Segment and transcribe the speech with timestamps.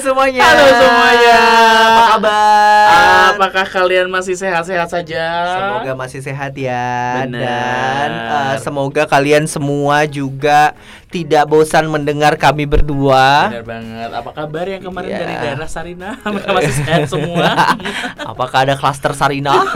[0.00, 0.40] semuanya.
[0.42, 1.36] Halo semuanya.
[1.84, 2.79] Apa kabar?
[3.40, 5.24] Apakah kalian masih sehat-sehat saja?
[5.56, 7.24] Semoga masih sehat ya.
[7.24, 7.40] Benar.
[7.40, 10.76] Dan eh, semoga kalian semua juga
[11.08, 13.48] tidak bosan mendengar kami berdua.
[13.48, 14.10] Benar banget.
[14.12, 15.18] Apa kabar yang kemarin Iya.
[15.24, 16.20] dari daerah Sarina?
[16.36, 17.48] Mereka masih sehat semua.
[18.36, 19.56] Apakah ada klaster Sarina?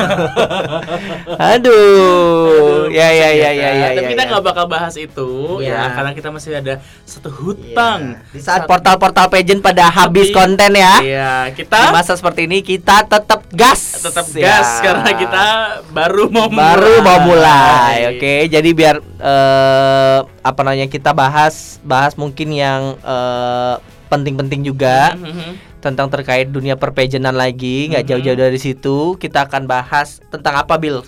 [1.56, 2.92] Aduh.
[2.92, 3.88] Ya ya ya ya ya.
[3.96, 4.28] Tapi ya, kita ya.
[4.28, 5.30] nggak bakal bahas itu
[5.64, 5.72] Iya.
[5.72, 6.74] ya, karena kita masih ada
[7.08, 8.20] satu hutang.
[8.28, 11.00] Di saat portal-portal pageant pada habis konten ya.
[11.00, 14.04] Iya, Di kita masa seperti ini kita tetap gas.
[14.04, 14.60] tetap Ya.
[14.60, 15.44] gas karena kita
[15.88, 18.12] baru mau baru mau mulai.
[18.12, 23.74] Oke, jadi biar eh, apa namanya kita bahas bahas mungkin yang eh,
[24.06, 25.80] penting-penting juga Mhm.
[25.80, 28.10] tentang terkait dunia perpejenan lagi, nggak Mhm.
[28.12, 28.96] jauh-jauh dari situ.
[29.16, 31.00] Kita akan bahas tentang apa Bill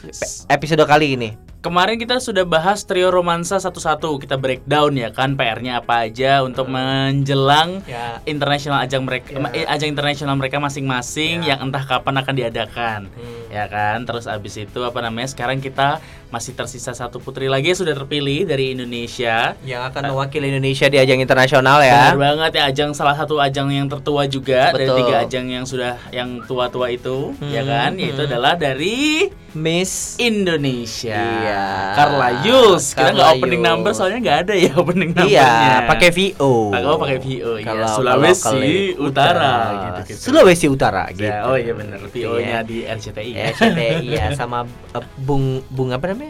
[0.48, 1.45] episode kali ini.
[1.56, 4.22] Kemarin kita sudah bahas trio romansa satu-satu.
[4.22, 8.22] Kita breakdown ya kan PR-nya apa aja untuk menjelang Ya.
[8.22, 9.50] internasional ajang mereka Ya.
[9.50, 11.56] eh, ajang internasional mereka masing-masing Ya.
[11.56, 13.00] yang entah kapan akan diadakan.
[13.10, 13.50] Hmm.
[13.50, 14.06] Ya kan?
[14.06, 15.26] Terus abis itu apa namanya?
[15.26, 19.54] Sekarang kita masih tersisa satu putri lagi yang sudah terpilih dari Indonesia.
[19.62, 22.10] Yang akan mewakili Indonesia di ajang internasional ya.
[22.10, 24.96] Benar banget ya ajang salah satu ajang yang tertua juga dari Betul.
[25.00, 27.90] tiga ajang yang sudah yang tua-tua itu, ya Hmm, kan?
[27.94, 28.28] Yaitu hmm.
[28.28, 31.16] adalah dari Miss Indonesia.
[31.16, 31.64] Iya.
[31.94, 32.92] Carla Yus.
[32.92, 33.66] Kita nggak opening Yus.
[33.66, 35.48] number soalnya nggak ada ya opening numbernya.
[35.48, 35.52] Iya,
[35.86, 36.52] pakai VO.
[36.68, 37.64] Pakai oh, pakai VO ya.
[37.64, 40.20] Kalau- Sulawesi kalau kali- Utara gitu gitu.
[40.20, 41.24] Sulawesi Utara gitu.
[41.24, 41.98] Ya, oh iya benar.
[42.04, 42.58] VO-nya Iya.
[42.62, 43.30] di RCTI.
[43.32, 44.58] Ya, CTI ya sama
[44.92, 46.25] eh, Bung Bung apa namanya?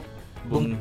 [0.46, 0.78] Bung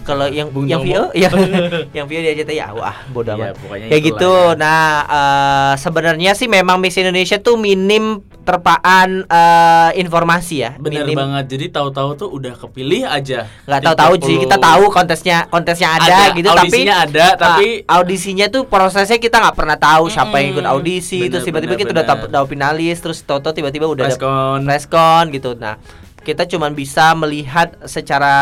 [0.00, 1.12] Kalau yang Bung yang Tomo.
[1.12, 1.12] VO
[1.96, 3.68] yang di RCTI ya wah bodoh Iya, amat.
[3.68, 4.32] Kayak itulah gitu.
[4.32, 4.56] ya.
[4.56, 10.70] Nah, eh, sebenarnya sih memang Miss Indonesia tuh minim terpaan eh, informasi ya.
[10.80, 11.44] Bener minim banget.
[11.52, 13.44] Jadi tahu-tahu tuh udah kepilih aja.
[13.68, 14.64] nggak tahu-tahu sih kita 30.
[14.72, 19.56] tahu kontesnya kontesnya ada, gitu tapi audisinya ada tapi ah, audisinya tuh prosesnya kita nggak
[19.56, 23.20] pernah tahu siapa yang ikut audisi Bener, terus tiba-tiba kita udah tahu tahu finalis terus
[23.20, 24.58] tahu tiba-tiba udah ada preskon.
[24.64, 25.52] preskon gitu.
[25.60, 25.76] Nah,
[26.24, 28.34] kita cuman bisa melihat secara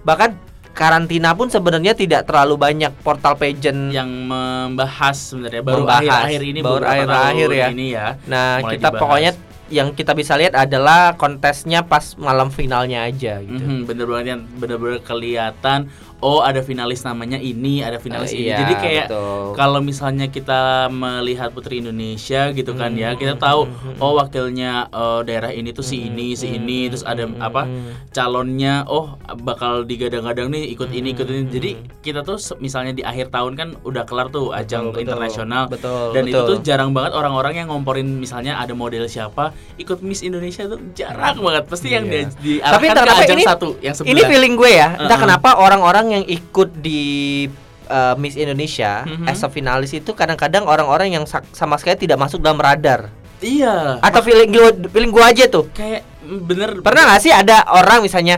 [0.00, 0.38] bahkan
[0.70, 3.90] karantina pun sebenarnya tidak terlalu banyak portal pageant.
[3.92, 6.00] yang membahas sebenarnya baru Membahas.
[6.06, 7.66] akhir-akhir ini Baru akhir-akhir ya.
[7.74, 8.06] ini ya.
[8.24, 9.00] Nah, mulai kita dibahas.
[9.02, 9.30] pokoknya
[9.70, 13.62] yang kita bisa lihat adalah kontesnya pas malam finalnya aja gitu.
[13.62, 15.86] Mhm, bener banget yang bener-bener kelihatan
[16.20, 18.52] oh ada finalis namanya ini ada finalis Eh, ini.
[18.52, 19.06] iya, jadi kayak
[19.54, 23.64] kalau misalnya kita melihat putri Indonesia gitu kan ya Hmm, kita tahu
[23.96, 27.64] oh wakilnya eh, daerah ini tuh si ini si ini terus ada apa
[28.10, 31.42] calonnya oh bakal digadang-gadang nih ikut ini ikut ini.
[31.48, 31.70] Jadi
[32.00, 35.02] kita tuh misalnya di akhir tahun kan udah kelar tuh ajang betul.
[35.06, 35.64] internasional.
[35.70, 36.48] Betul, dan itu betul.
[36.52, 41.40] tuh jarang banget orang-orang yang ngomporin misalnya ada model siapa ikut Miss Indonesia tuh jarang
[41.40, 42.28] banget pasti yang Iya.
[42.36, 45.24] di, Tapi ke ajang ini satu yang sebelah Ini feeling gue ya, entah Uh-uh.
[45.24, 47.00] kenapa orang-orang yang ikut di
[47.86, 49.24] uh, Miss Indonesia Mhm.
[49.24, 53.08] as a finalis itu kadang-kadang orang-orang yang sa- sama sekali tidak masuk dalam radar.
[53.40, 55.64] iya Atau feeling gue feeling gue aja tuh.
[55.70, 58.36] kayak mm, bener Pernah gak sih ada orang misalnya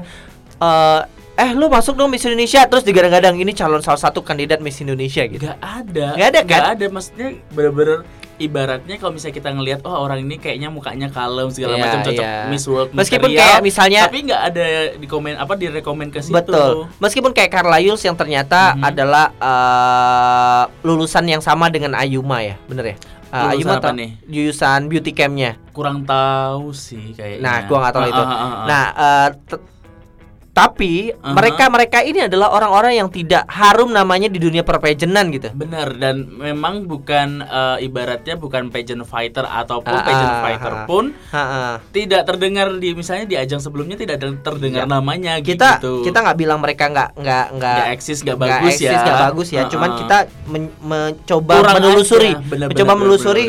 [0.56, 1.00] eh
[1.34, 5.24] eh lu masuk dong Miss Indonesia terus digadang-gadang ini calon salah satu kandidat Miss Indonesia
[5.24, 5.42] gitu.
[5.42, 6.60] Gak ada Nggak ada, kan?
[6.60, 7.98] Nggak ada maksudnya bener-bener
[8.34, 12.24] ibaratnya kalau misalnya kita ngelihat oh orang ini kayaknya mukanya kalem segala Iya, macam cocok
[12.24, 12.36] iya.
[12.46, 16.32] Miss World Meskipun material, kayak misalnya tapi nggak ada di komen apa direkomend ke situ
[16.32, 16.88] Betul.
[16.96, 18.82] Meskipun kayak Carla Yuls yang ternyata Mhm.
[18.84, 22.96] adalah eh, lulusan yang sama dengan Ayuma ya, bener ya?
[23.32, 24.10] Lulusan Ayuma apa nih?
[24.26, 25.56] Lulusan beauty campnya.
[25.72, 28.22] kurang tahu sih kayaknya Nah, gua nggak tahu Ah, itu.
[28.22, 28.64] ah, ah, ah.
[28.66, 29.28] Nah, eh,
[30.52, 31.32] tapi Aha.
[31.32, 35.48] mereka-mereka ini adalah orang-orang yang tidak harum namanya di dunia perpejenan gitu.
[35.50, 40.84] Benar dan memang bukan eh, ibaratnya bukan pageant fighter ataupun Ah, pageant ah, fighter ah.
[40.84, 41.80] pun Ha-ha.
[41.88, 44.92] tidak terdengar di misalnya di ajang sebelumnya tidak terdengar Iya.
[44.92, 46.04] namanya Kita gitu.
[46.04, 49.00] kita nggak bilang mereka nggak nggak nggak eksis, nggak nggak bagus eksis, ya.
[49.00, 49.62] nggak bagus ya.
[49.66, 52.44] Cuman kita men- mencoba Kurang menelusuri, aja.
[52.44, 53.44] Benar, mencoba benar, menelusuri.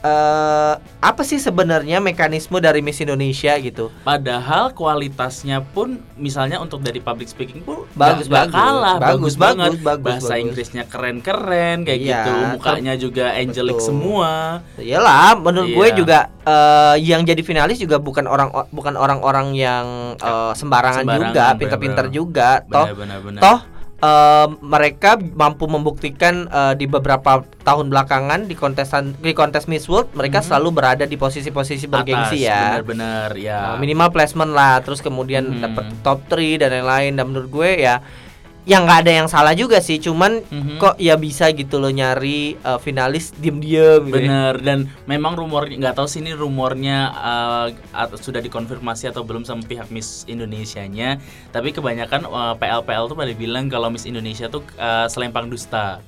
[0.00, 3.90] Eh, apa sih sebenarnya mekanisme dari Miss Indonesia gitu.
[4.02, 8.54] Padahal kualitasnya pun misalnya untuk dari public speaking pun Bagus, nggak bagus.
[8.54, 9.70] kalah, Bagus, bagus, banget.
[9.70, 10.42] bagus, bagus, Bahasa bagus.
[10.42, 13.86] Inggrisnya keren-keren kayak Iya, gitu, mukanya juga angelic betul.
[13.86, 14.30] semua.
[14.76, 15.96] Iyalah, menurut gue Iya.
[15.96, 21.44] juga eh, yang jadi finalis juga bukan orang bukan orang-orang yang eh, sembarangan, Sembarangan, juga,
[21.44, 22.16] bener, pinter-pinter bener.
[22.16, 22.50] juga.
[22.64, 23.40] Toh, Benar, benar, benar.
[23.42, 23.58] toh
[23.98, 30.14] eh, mereka mampu membuktikan eh, di beberapa tahun belakangan di kontesan di kontes Miss World
[30.14, 30.46] mereka Mhm.
[30.46, 32.60] selalu berada di posisi-posisi bergengsi Atas, ya.
[32.78, 33.60] Benar-benar ya.
[33.60, 35.60] Nah, minimal placement lah, terus kemudian Mhm.
[35.60, 37.12] dapet top 3 dan lain-lain.
[37.14, 38.00] Dan menurut gue ya
[38.68, 40.76] yang nggak ada yang salah juga sih, cuman Mhm.
[40.76, 44.20] kok ya bisa gitu loh nyari eh, finalis diem-diem gitu.
[44.20, 44.28] ya.
[44.28, 44.78] Bener dan
[45.08, 47.66] memang rumornya nggak tahu sih ini rumornya uh,
[47.96, 51.16] atau sudah dikonfirmasi atau belum sama pihak Miss Indonesianya.
[51.48, 56.04] Tapi kebanyakan uh, PL-PL tuh pada bilang kalau Miss Indonesia tuh uh, selempang dusta.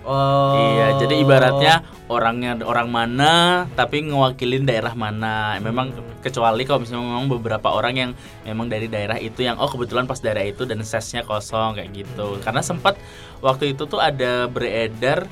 [0.00, 0.56] Oh.
[0.56, 1.74] Iya, jadi ibaratnya
[2.08, 3.32] orangnya orang mana
[3.76, 5.60] tapi ngewakilin daerah mana.
[5.60, 5.92] Memang
[6.24, 8.10] kecuali kalau misalnya memang beberapa orang yang
[8.48, 12.40] memang dari daerah itu yang oh kebetulan pas daerah itu dan sesnya kosong kayak gitu.
[12.40, 12.96] Karena sempat
[13.44, 15.28] waktu itu tuh ada beredar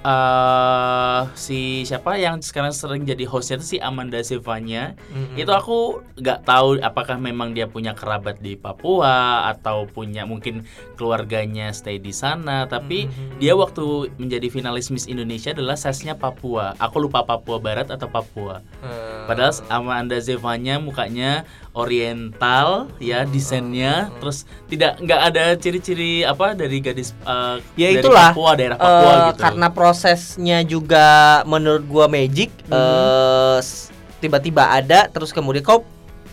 [0.00, 5.34] eh si siapa yang sekarang sering jadi hostnya itu si Amanda Silvanya Mm-mm.
[5.34, 5.78] itu aku
[6.14, 9.18] nggak tahu apakah memang dia punya kerabat di Papua
[9.48, 10.62] atau punya mungkin
[10.94, 13.38] keluarganya stay di sana tapi Mhm.
[13.38, 13.84] dia waktu
[14.16, 19.50] menjadi finalis Miss Indonesia adalah sesnya Papua aku lupa Papua Barat atau Papua Eh, padahal
[19.68, 21.42] Amanda Zevanya mukanya
[21.78, 24.10] oriental ya desainnya.
[24.18, 29.12] Terus tidak nggak ada ciri-ciri apa dari gadis eh, Ya dari itulah, Papua daerah Papua
[29.14, 29.40] Eh, gitu.
[29.40, 31.06] Karena prosesnya juga
[31.44, 33.88] menurut gua magic eh, s-
[34.18, 35.86] tiba-tiba ada terus kemudian kok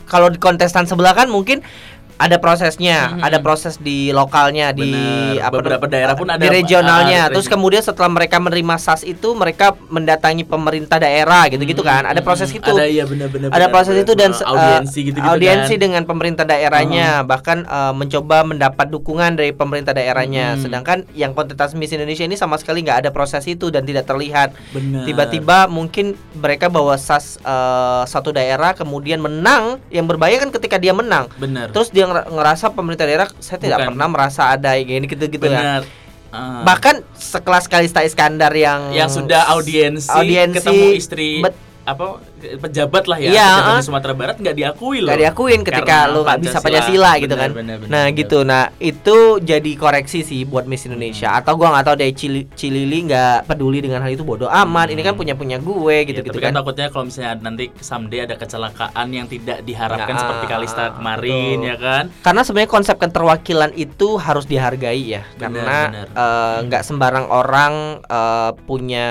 [0.06, 1.62] kalau di kontestan sebelah kan mungkin
[2.18, 3.22] ada prosesnya, Mhm.
[3.22, 5.42] ada proses di lokalnya di Bener.
[5.42, 7.22] apa Beberapa daerah pun ada, di regionalnya.
[7.22, 12.04] ah, Terus kemudian setelah mereka menerima SAS itu mereka mendatangi pemerintah daerah gitu-gitu kan.
[12.04, 12.58] Ada Hmm, proses hmm.
[12.58, 12.72] itu.
[12.72, 13.50] Ada iya benar-benar.
[13.50, 14.04] ada proses benar.
[14.04, 15.82] itu dan se- audiensi eh, gitu-gitu audiensi kan.
[15.82, 20.62] dengan pemerintah daerahnya bahkan eh, mencoba mendapat dukungan dari pemerintah daerahnya Hmm.
[20.62, 24.56] sedangkan yang kontestan Miss Indonesia ini sama sekali nggak ada proses itu dan tidak terlihat
[25.04, 30.92] tiba-tiba mungkin mereka bawa sas eh, satu daerah kemudian menang yang berbahaya kan ketika dia
[30.92, 31.70] menang benar.
[31.70, 33.90] terus dia nger- ngerasa pemerintah daerah saya tidak Bukan.
[33.94, 35.82] pernah merasa ada gini gitu-gitu ya benar.
[36.30, 36.62] Ah.
[36.64, 41.56] bahkan sekelas Kalista Iskandar yang yang sudah audiensi, audiensi, ketemu istri bet-
[41.86, 43.78] apa pejabat lah ya, Iya, pejabat ah.
[43.78, 45.10] di Sumatera Barat nggak diakui loh.
[45.10, 47.12] Gak diakuin ketika Karena lu nggak bisa Pancasila.
[47.18, 47.50] Gitu kan.
[47.52, 48.18] benar, benar, nah benar.
[48.18, 48.38] gitu.
[48.42, 51.28] Nah itu jadi koreksi sih buat Miss Indonesia.
[51.28, 51.40] Hmm.
[51.40, 54.88] Atau gua nggak tahu deh Cili Cilili nggak peduli dengan hal itu bodoh amat.
[54.88, 55.22] Ini kan Hmm.
[55.22, 56.60] punya punya gue gitu Ya, gitu tapi kan kan.
[56.60, 61.66] takutnya kalau misalnya nanti someday ada kecelakaan yang tidak diharapkan Nah, seperti Kalista kemarin betul.
[61.66, 62.04] ya kan.
[62.22, 64.76] Karena sebenarnya konsep keterwakilan itu harus dihargai
[65.10, 65.24] ya.
[65.34, 69.08] Benar, Karena eh, nggak sembarang orang eh, punya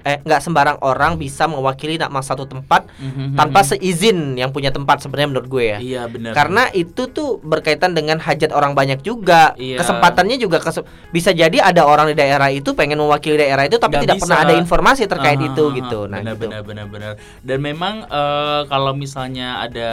[0.00, 3.66] eh nggak sembarang orang bisa mewakili nama satu tempat Mhm, tanpa mhm.
[3.66, 5.78] seizin yang punya tempat sebenarnya menurut gue ya.
[5.82, 6.32] Iya benar.
[6.38, 9.58] Karena itu tuh berkaitan dengan hajat orang banyak juga.
[9.58, 9.82] Iya.
[9.82, 13.98] Kesempatannya juga kese- bisa jadi ada orang di daerah itu pengen mewakili daerah itu tapi
[13.98, 14.24] Nggak tidak bisa.
[14.30, 16.00] pernah ada informasi terkait Ah, itu gitu.
[16.06, 16.46] Nah, benar, gitu.
[16.46, 17.12] benar benar benar.
[17.42, 19.90] Dan memang eh, kalau misalnya ada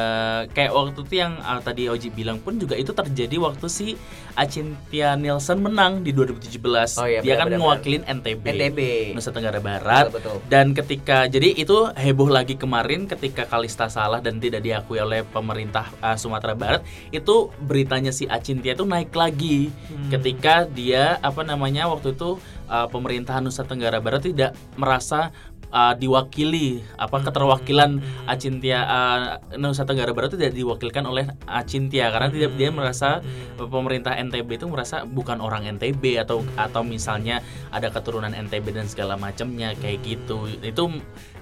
[0.54, 3.98] kayak waktu itu yang ah, tadi Oji bilang pun juga itu terjadi waktu si
[4.38, 7.02] Acintia Nielsen menang di 2017.
[7.02, 8.44] Oh iya, Dia benar, kan benar, mewakilin NTB.
[8.46, 8.80] NTB.
[9.12, 10.14] Nusa Tenggara Barat.
[10.14, 10.36] Betul, betul.
[10.46, 15.90] Dan ketika jadi itu heboh lagi kemarin ketika Kalista salah dan tidak diakui oleh pemerintah
[16.00, 20.12] uh, Sumatera Barat, itu beritanya si Acintia itu naik lagi Hmm.
[20.12, 22.38] ketika dia apa namanya waktu itu
[22.68, 25.32] uh, pemerintahan Nusa Tenggara Barat tidak merasa
[25.70, 28.04] uh, diwakili apa keterwakilan Hmm.
[28.26, 29.20] Acintia uh,
[29.56, 33.66] Nusa Tenggara Barat itu tidak diwakilkan oleh Acintia karena tidak dia merasa Hmm.
[33.66, 39.16] pemerintah NTB itu merasa bukan orang NTB atau atau misalnya ada keturunan NTB dan segala
[39.16, 40.84] macamnya kayak gitu itu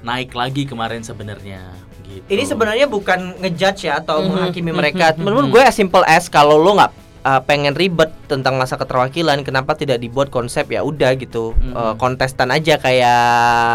[0.02, 1.62] naik lagi kemarin sebenarnya
[2.04, 5.06] gitu Ini sebenarnya bukan ngejudge ya atau Mhm, menghakimi mereka.
[5.16, 6.92] Menurut gue as simple as kalau lo nggak
[7.24, 11.72] uh, pengen ribet tentang masa keterwakilan, kenapa tidak dibuat konsep ya udah gitu Mhm.
[11.72, 13.24] uh, kontestan aja kayak,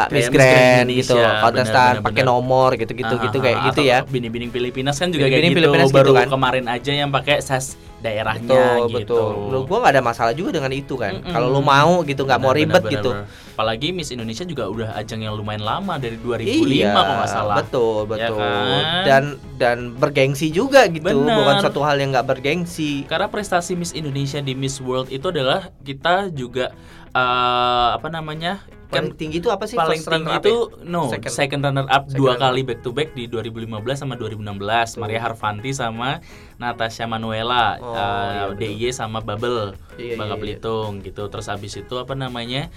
[0.06, 3.98] Kayak Miss Miss Grand gitu, kontestan pakai nomor Ah, gitu ah, kayak ah, gitu ya.
[4.04, 6.26] Bini-bining Filipinas kan juga Bini-bining kayak gitu Filipinas gitu baru kan.
[6.28, 7.66] kemarin aja yang pakai ses
[8.00, 9.30] daerahnya Betul, gitu betul.
[9.46, 11.20] Menurut gua nggak ada masalah juga dengan itu kan.
[11.20, 11.30] Mm-mm.
[11.30, 13.12] Kalau lo mau gitu, nggak mau ribet benar, gitu.
[13.12, 13.48] benar.
[13.50, 17.56] apalagi Miss Indonesia juga udah ajang yang lumayan lama dari 2005 Iya, kalau nggak salah
[17.60, 18.40] betul, Ya betul.
[18.40, 19.04] kan?
[19.04, 19.22] Dan
[19.60, 21.36] dan bergengsi juga gitu, Benar.
[21.36, 23.04] bukan satu hal yang nggak bergengsi.
[23.04, 26.72] Karena prestasi Miss Indonesia di Miss World itu adalah kita juga
[27.12, 29.74] eh, apa namanya Paling kan tinggi itu apa sih?
[29.74, 30.84] paling First tinggi itu ya?
[30.84, 31.32] no Second.
[31.32, 34.58] second, runner up Second dua runner kali back to back di 2015 sama 2016
[34.96, 36.18] Maria Harvanti sama
[36.56, 38.44] Natasha Manuela Oh, eh, iya.
[38.52, 40.56] DIY sama Bubble Iya, Bangka iya, iya.
[40.56, 42.72] Belitung gitu terus habis itu apa namanya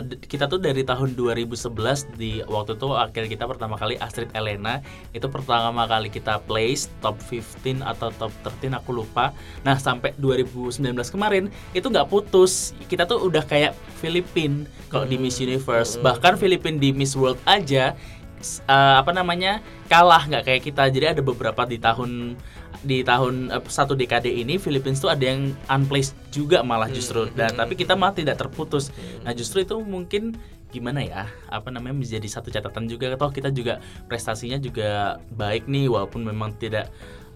[0.00, 1.58] d- kita tuh dari tahun 2011
[2.14, 4.78] di waktu itu akhir kita pertama kali Astrid Elena
[5.10, 10.80] itu pertama kali kita place top 15 atau top 13 aku lupa nah sampai 2019
[11.08, 15.98] kemarin itu nggak putus kita tuh udah kayak Filipin kalau di Miss Universe.
[15.98, 16.06] Hmm.
[16.06, 17.94] bahkan Filipin di Miss World aja
[18.66, 20.26] eh, apa namanya kalah.
[20.26, 20.82] Nggak kayak kita.
[20.90, 22.38] Jadi ada beberapa di tahun
[22.82, 27.30] di tahun eh, satu dekade ini Philippines tuh ada yang unplaced juga malah justru.
[27.30, 28.90] Hmm, dan hmm, tapi kita malah tidak terputus.
[29.22, 30.34] Nah justru itu mungkin
[30.72, 33.14] gimana ya apa namanya menjadi satu catatan juga.
[33.14, 36.90] Toh kita juga prestasinya juga baik nih walaupun memang tidak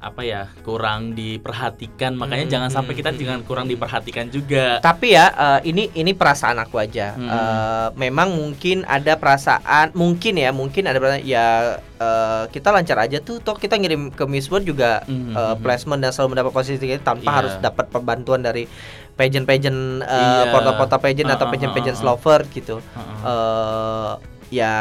[0.07, 4.27] apa ya kurang diperhatikan makanya Hmm, jangan sampai hmm, kita hmm, jangan hmm, kurang diperhatikan
[4.31, 7.19] juga Tapi ya eh, ini ini perasaan aku aja.
[7.19, 7.27] Hmm.
[7.27, 13.19] Eh, memang mungkin ada perasaan, mungkin ya, mungkin ada perasaan ya eh, kita lancar aja
[13.19, 13.43] tuh.
[13.43, 17.27] Toh kita ngirim ke Miss World juga Hmm, hmm, placement dan selalu mendapat posisi tanpa
[17.27, 17.37] Iya.
[17.43, 18.71] harus dapat perbantuan dari
[19.17, 20.53] pageant-pageant uh, Iya.
[20.53, 22.09] portal-portal pageant atau Uh-uh, pageant-pageant uh-uh.
[22.15, 22.77] lover gitu.
[22.79, 23.17] Heeh.
[23.27, 24.13] eh
[24.47, 24.75] ya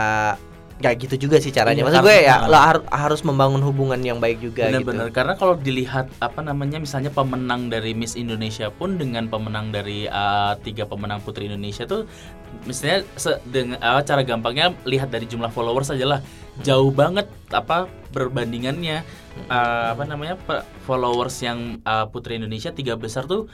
[0.75, 1.81] kayak gitu juga sih caranya.
[1.81, 5.15] Iya, Maksud gue ya lo har- harus membangun hubungan yang baik juga Benar-benar gitu.
[5.15, 10.59] karena kalau dilihat apa namanya misalnya pemenang dari Miss Indonesia pun dengan pemenang dari uh,
[10.59, 12.03] tiga pemenang Putri Indonesia tuh
[12.67, 13.07] misalnya
[13.47, 16.19] dengan uh, cara gampangnya lihat dari jumlah followers aja lah.
[16.59, 19.03] Jauh banget apa perbandingannya
[19.35, 20.39] Uh, apa namanya
[20.87, 23.51] followers yang uh, Putri Indonesia tiga besar tuh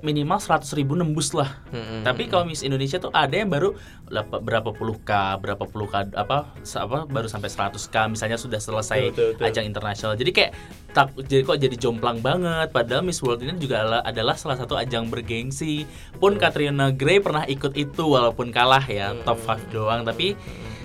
[0.00, 2.06] minimal 100 ribu nembus lah Mm-mm.
[2.06, 3.74] tapi kalau Miss Indonesia tuh ada yang baru
[4.22, 5.10] berapa puluh k,
[5.40, 9.48] berapa puluh k apa apa baru sampai 100 k misalnya sudah selesai Betul, betul, betul.
[9.48, 10.14] ajang internasional.
[10.14, 10.52] Jadi kayak
[10.92, 12.68] tak jadi kok jadi jomplang banget.
[12.70, 15.88] Padahal Miss World ini juga adalah, adalah salah satu ajang bergengsi.
[16.20, 20.36] Pun Katrina Gray pernah ikut itu walaupun kalah ya top 5 doang tapi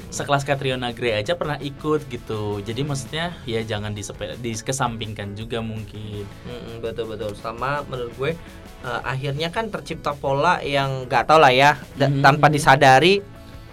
[0.09, 2.59] sekelas Katriona Gray aja pernah ikut gitu.
[2.59, 6.23] Jadi maksudnya ya jangan disepe- dikesampingkan juga mungkin.
[6.43, 8.31] Mm-mm, betul betul sama menurut gue
[8.79, 12.21] eh, akhirnya kan tercipta pola yang nggak tau lah ya Mhm.
[12.21, 13.19] tanpa disadari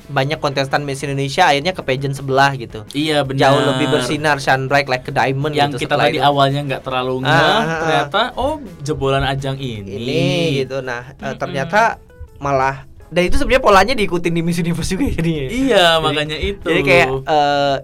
[0.05, 2.85] banyak kontestan Miss Indonesia akhirnya ke pageant sebelah gitu.
[2.93, 3.41] Iya benar.
[3.41, 6.25] Jauh lebih bersinar, shine bright like a diamond yang gitu kita tadi itu.
[6.25, 7.79] awalnya nggak terlalu ngeh, Ah, ah, ah.
[7.81, 9.97] ternyata oh jebolan ajang ini.
[9.97, 10.23] ini
[10.59, 10.81] gitu.
[10.81, 11.39] Nah, eh, Mm-mm.
[11.39, 11.97] ternyata
[12.37, 15.47] malah dan itu sebenarnya polanya diikutin di Miss Universe juga jadinya.
[15.47, 16.67] Iya, makanya itu.
[16.67, 17.77] Jadi kayak eh,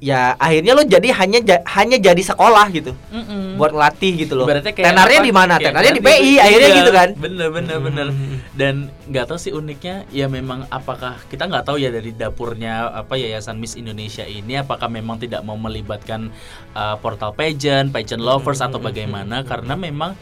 [0.00, 3.60] ya akhirnya lo jadi hanya ja- hanya jadi sekolah gitu Mm-mm.
[3.60, 4.48] buat ngelatih gitu loh.
[4.48, 5.54] Kayak Tenarnya di mana?
[5.56, 6.00] Tenarnya di.
[6.00, 7.08] PI akhirnya Iya, gitu kan.
[7.14, 8.06] Bener bener bener.
[8.08, 8.40] Hmm.
[8.56, 8.74] Dan
[9.06, 13.60] nggak tahu sih uniknya ya memang apakah kita nggak tahu ya dari dapurnya apa yayasan
[13.60, 16.32] Miss Indonesia ini apakah memang tidak mau melibatkan
[16.72, 20.16] uh, portal pageant, pageant lovers Hmm, atau bagaimana karena memang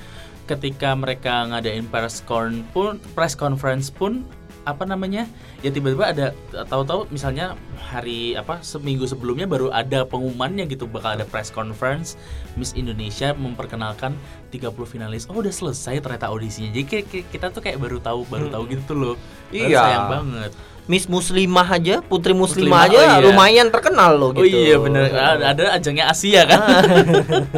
[0.49, 4.25] ketika mereka ngadain press con pun press conference pun
[4.69, 5.25] apa namanya
[5.64, 11.25] ya tiba-tiba ada tahu-tahu misalnya hari apa seminggu sebelumnya baru ada pengumumannya gitu bakal ada
[11.25, 12.21] press conference
[12.52, 14.12] Miss Indonesia memperkenalkan
[14.52, 15.25] 30 finalis.
[15.33, 16.69] Oh udah selesai ternyata audisinya.
[16.69, 16.85] Jadi
[17.33, 19.17] kita tuh kayak baru tahu baru tahu gitu loh.
[19.49, 19.81] Iya.
[19.81, 20.52] sayang banget.
[20.88, 23.17] Miss Muslimah aja, Putri Muslimah, Muslimah, aja oh iya.
[23.21, 24.40] lumayan terkenal loh gitu.
[24.40, 25.12] oh iya bener.
[25.12, 26.61] Ada, ada ajangnya Asia kan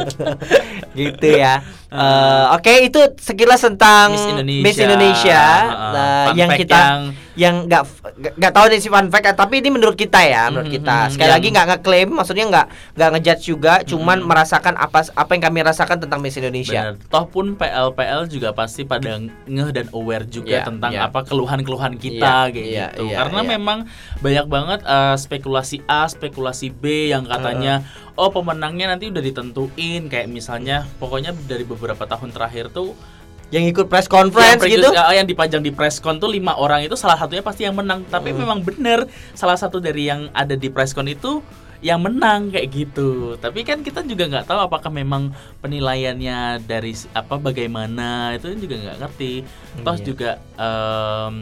[0.94, 1.60] gitu ya.
[1.90, 5.42] Eh, Oke, itu sekilas tentang Miss Indonesia, Miss Indonesia.
[5.90, 7.00] Nah, Fun yang kita yang
[7.40, 7.82] yang nggak
[8.36, 11.24] nggak- tahu nih si fun fact tapi ini menurut kita ya menurut Mhm, kita sekali
[11.24, 14.28] yang- lagi nggak ngeklaim maksudnya nggak nggak ngejudge juga cuman Mhm.
[14.28, 17.08] merasakan apa apa yang kami rasakan tentang Miss Indonesia Bener.
[17.08, 19.16] Toh pun PL-PL juga pasti pada
[19.46, 21.08] ngeh dan aware juga Iya, tentang iya.
[21.08, 23.02] apa keluhan-keluhan kita Iya, kayak iya, gitu.
[23.06, 23.48] iya, Karena iya.
[23.48, 23.78] memang
[24.20, 27.80] banyak banget eh, spekulasi A, spekulasi B yang katanya
[28.14, 32.92] oh pemenangnya nanti udah ditentuin kayak misalnya pokoknya dari beberapa tahun terakhir tuh
[33.50, 36.94] yang ikut press conference yang, gitu eh, yang dipajang di presscon tuh lima orang itu
[36.94, 38.06] salah satunya pasti yang menang.
[38.06, 38.46] Tapi Hmm.
[38.46, 39.04] memang bener
[39.34, 41.42] salah satu dari yang ada di presscon itu
[41.80, 43.34] yang menang kayak gitu.
[43.36, 48.98] Tapi kan kita juga nggak tahu apakah memang penilaiannya dari apa bagaimana itu juga nggak
[49.00, 49.32] ngerti.
[49.80, 50.04] Toh Iya.
[50.04, 51.34] juga em,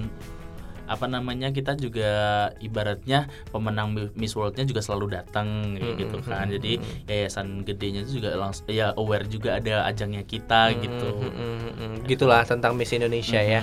[0.88, 2.10] apa namanya kita juga
[2.58, 6.48] ibaratnya pemenang Mi- Miss World-nya juga selalu datang Hmm, gitu hmm, kan.
[6.48, 7.06] hmm, Jadi hmm.
[7.06, 11.08] yayasan gedenya itu juga langsung ya aware juga ada ajangnya kita gitu.
[11.12, 11.94] Mm, mm, mm, mm.
[12.08, 13.48] gitulah tentang Miss Indonesia Mhm.
[13.48, 13.62] Ya.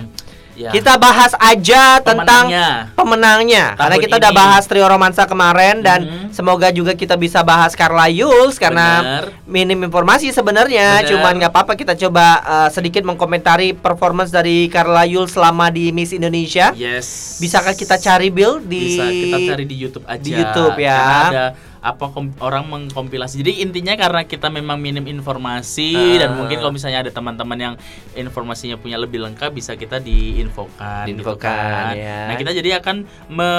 [0.56, 2.68] Kita bahas aja tentang Pemenangnya.
[2.92, 4.38] pemenangnya karena Tahun kita udah ini.
[4.38, 6.28] bahas trio romansa kemarin dan Mhm.
[6.30, 9.24] semoga juga kita bisa bahas Carla Yules karena Bener.
[9.44, 15.30] minim informasi sebenarnya cuman nggak apa-apa kita coba uh, sedikit mengkomentari performance dari Carla Yules
[15.30, 17.36] selama di Miss Indonesia Yes.
[17.36, 20.18] bisakah kita cari Bill di bisa kita cari di YouTube aja.
[20.18, 20.96] di YouTube ya.
[20.96, 21.44] Karena ada
[21.78, 23.40] apa kom- orang mengkompilasi.
[23.40, 26.26] Jadi intinya karena kita memang minim informasi Ah.
[26.26, 27.74] dan mungkin kalau misalnya ada teman-teman yang
[28.12, 31.06] informasinya punya lebih lengkap bisa kita diinfokan.
[31.06, 31.94] gitu Diinfokan, kan.
[31.94, 32.20] ya.
[32.28, 32.96] Nah kita jadi akan
[33.28, 33.50] me,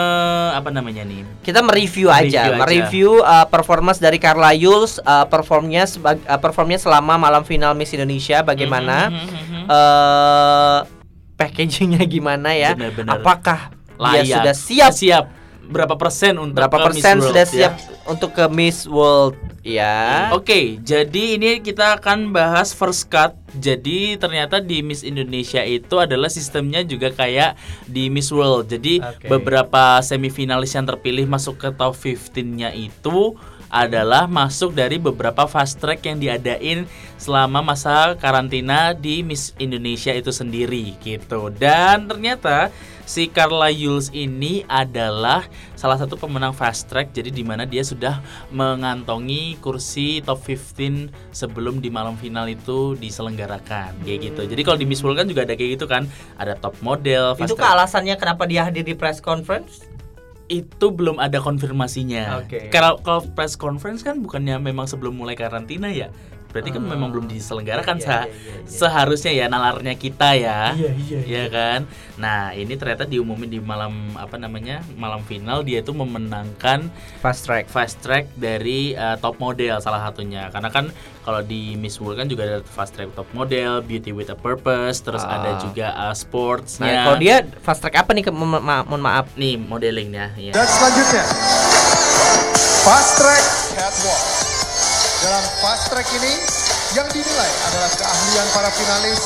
[0.52, 1.24] apa namanya nih?
[1.42, 2.60] kita mereview aja, Review aja.
[2.60, 8.42] mereview uh, performance dari Carla Yules, uh, performnya uh, performnya selama malam final Miss Indonesia
[8.42, 9.64] bagaimana, mhm, mhm.
[9.68, 10.78] eh
[11.38, 12.74] packagingnya gimana ya?
[12.74, 13.60] Benar-benar Apakah
[13.96, 14.26] Layak.
[14.26, 14.92] dia sudah siap?
[14.92, 15.26] siap
[15.68, 17.52] berapa persen untuk Berapa ke Miss persen World, sudah ya?
[17.52, 17.74] siap
[18.08, 19.36] untuk ke Miss World?
[19.68, 20.32] Ya.
[20.32, 23.36] Oke, jadi ini kita akan bahas first cut.
[23.60, 28.72] Jadi ternyata di Miss Indonesia itu adalah sistemnya juga kayak di Miss World.
[28.72, 29.28] Jadi Oke.
[29.28, 33.36] beberapa semifinalis yang terpilih masuk ke top 15-nya itu
[33.68, 36.88] adalah masuk dari beberapa fast track yang diadain
[37.20, 41.52] selama masa karantina di Miss Indonesia itu sendiri gitu.
[41.52, 42.72] Dan ternyata
[43.08, 45.48] si Carla Yules ini adalah
[45.80, 48.20] salah satu pemenang fast track jadi di mana dia sudah
[48.52, 54.44] mengantongi kursi top 15 sebelum di malam final itu diselenggarakan kayak gitu.
[54.44, 56.04] Jadi kalau di Miss World kan juga ada kayak gitu kan,
[56.36, 57.64] ada top model, fast Itu track.
[57.64, 59.88] kah alasannya kenapa dia hadir di press conference?
[60.48, 62.40] itu belum ada konfirmasinya.
[62.72, 66.08] Kalau kalau press conference kan bukannya memang sebelum mulai karantina ya?
[66.58, 68.68] Berarti kan memang belum diselenggarakan Iya, sa- iya, iya, iya.
[68.68, 71.80] seharusnya ya nalarnya kita ya Iya, iya, Iya kan
[72.16, 77.66] nah ini ternyata diumumin di malam apa namanya malam final dia itu memenangkan Fast track.
[77.68, 80.90] fast track dari uh, top model salah satunya karena kan
[81.22, 85.00] kalau di Miss World kan juga ada fast track top model beauty with a purpose
[85.00, 85.38] terus Ah.
[85.38, 88.24] ada juga uh, sportsnya Nah, kalau dia fast track apa nih?
[88.24, 89.30] Ke, mo- ma- mohon maaf.
[89.34, 91.24] nih modelingnya ya Dan selanjutnya
[92.82, 94.57] Fast Track Catwalk
[95.18, 96.34] Dalam Fast Track ini
[96.94, 99.22] Yang dinilai adalah keahlian para finalis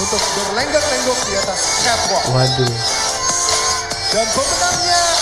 [0.00, 2.74] Untuk berlenggak-lenggok di atas catwalk Waduh.
[4.16, 5.15] Dan pemenangnya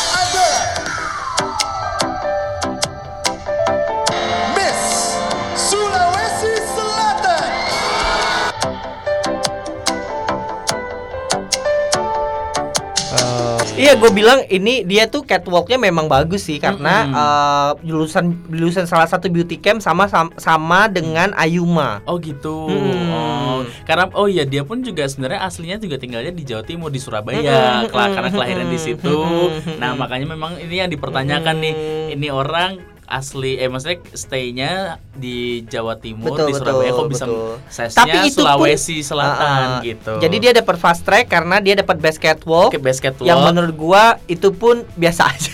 [13.74, 17.18] Iya, gue bilang ini dia tuh catwalknya memang bagus sih karena Mm-mm.
[17.18, 21.98] eh, lulusan lulusan salah satu beauty camp sama sama, sama dengan Ayuma.
[22.06, 22.70] Oh gitu.
[22.70, 23.10] Hmm.
[23.10, 27.02] Oh, karena oh iya dia pun juga sebenarnya aslinya juga tinggalnya di Jawa Timur di
[27.02, 27.42] Surabaya,
[27.82, 29.16] Hmm, kela- hmm, karena hmm, kelahiran di hmm, situ.
[29.18, 29.98] hmm, hmm, Nah hmm.
[29.98, 32.14] makanya memang ini yang dipertanyakan nih, Hmm.
[32.14, 32.70] ini orang
[33.06, 34.72] asli eh maksudnya stay-nya
[35.10, 37.52] di Jawa Timur Betul, di Surabaya betul, kok bisa betul.
[37.66, 39.80] sesnya Tapi itu pun- Sulawesi Selatan Ah, ah.
[39.80, 40.12] gitu.
[40.18, 41.96] Jadi dia dapat fast track karena dia dapat.
[41.96, 43.26] Oke, best catwalk.
[43.26, 45.52] Yang menurut gua itu pun biasa aja.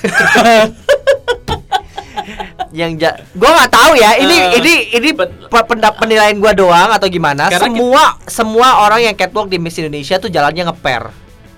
[2.71, 6.55] yang ja gua nggak tahu ya ini Eh, ini ini pen- pe- pendap penilaian gua
[6.55, 11.11] doang atau gimana semua semua orang yang catwalk di Miss Indonesia tuh jalannya ngeper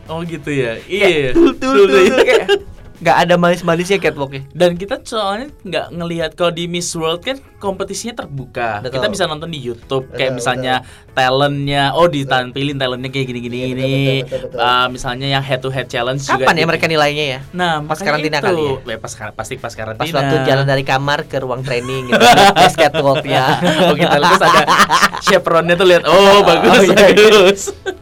[0.04, 0.76] Oh gitu ya.
[0.82, 1.30] Iya.
[1.30, 2.04] tul, tul, Tul, tul, tul.
[2.10, 2.46] tul, kayak
[3.02, 8.14] nggak ada manis-manisnya catwalknya Dan kita soalnya nggak ngelihat kalau di Miss World kan kompetisinya
[8.16, 8.78] terbuka.
[8.78, 8.94] Betul.
[8.96, 10.74] Kita bisa nonton di YouTube kayak Betul, misalnya
[11.12, 13.74] talentnya, oh ditampilin talentnya kayak gini-gini Iya, ini.
[13.74, 14.58] betul, betul, betul, betul.
[14.60, 16.42] Ah, misalnya yang head to head challenge juga.
[16.42, 18.46] kapan ya di- mereka nilainya ya Nah, Pas karantina itu.
[18.48, 18.96] kali ya?
[18.96, 20.02] pas pasti pas karantina.
[20.02, 22.22] pas waktu jalan dari kamar ke ruang training gitu
[22.54, 23.42] best catwalknya
[23.84, 24.62] oh kita lihat ada
[25.26, 27.50] chaperonnya tuh lihat oh bagus Oh, iya, iya.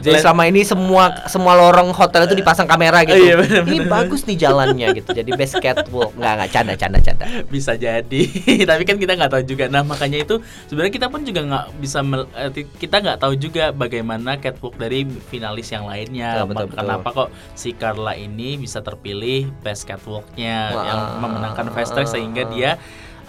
[0.00, 3.16] Jadi selama ini semua semua lorong hotel itu dipasang kamera gitu.
[3.16, 3.92] Oh, iya, bener, ini bener.
[3.92, 5.10] bagus nih jalannya gitu.
[5.12, 6.12] Jadi best catwalk.
[6.16, 7.26] Nggak nggak canda canda canda.
[7.50, 8.22] bisa jadi
[8.70, 10.38] tapi kan kita nggak tahu juga nah makanya itu
[10.70, 11.98] sebenarnya kita pun juga nggak bisa
[12.36, 17.74] eh, kita nggak tahu juga bagaimana catwalk dari finalis yang lainnya Betul, kenapa kok si
[17.76, 22.80] Carla ini bisa terpilih best catwalknya yang memenangkan fast track sehingga dia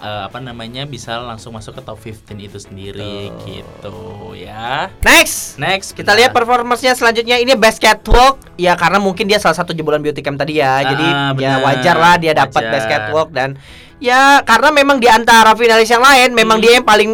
[0.02, 3.96] eh, apa namanya bisa langsung masuk ke top 15 itu sendiri gitu
[4.34, 4.90] ya.
[5.00, 5.56] Next.
[5.56, 7.38] next Kita lihat performance-nya selanjutnya.
[7.38, 10.82] Ini best catwalk ya karena mungkin dia salah satu jebolan beauty camp tadi ya.
[10.82, 13.54] Jadi Ah, ya wajar lah dia dapat best catwalk dan
[14.02, 16.64] ya karena memang di antara finalis yang lain memang Hmm.
[16.66, 17.10] dia yang paling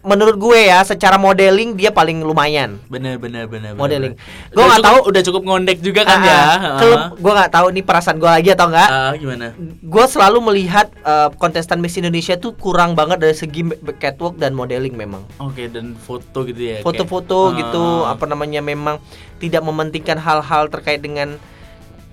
[0.00, 2.78] menurut gue ya secara modeling dia paling lumayan.
[2.86, 4.14] bener bener bener Modeling.
[4.50, 6.42] Udah nggak tahu- udah cukup ngondek juga kan ya
[6.78, 8.88] Klub gue nggak tahu nih perasaan gue lagi atau enggak.
[8.88, 14.36] Ah, gimana gue selalu melihat eh, kontestan Miss Indonesia tuh kurang banget dari segi catwalk
[14.36, 16.76] dan modeling memang Oke dan foto gitu ya.
[16.80, 17.56] foto-foto Ah.
[17.56, 19.02] gitu apa namanya memang
[19.36, 21.36] tidak mementingkan hal-hal terkait dengan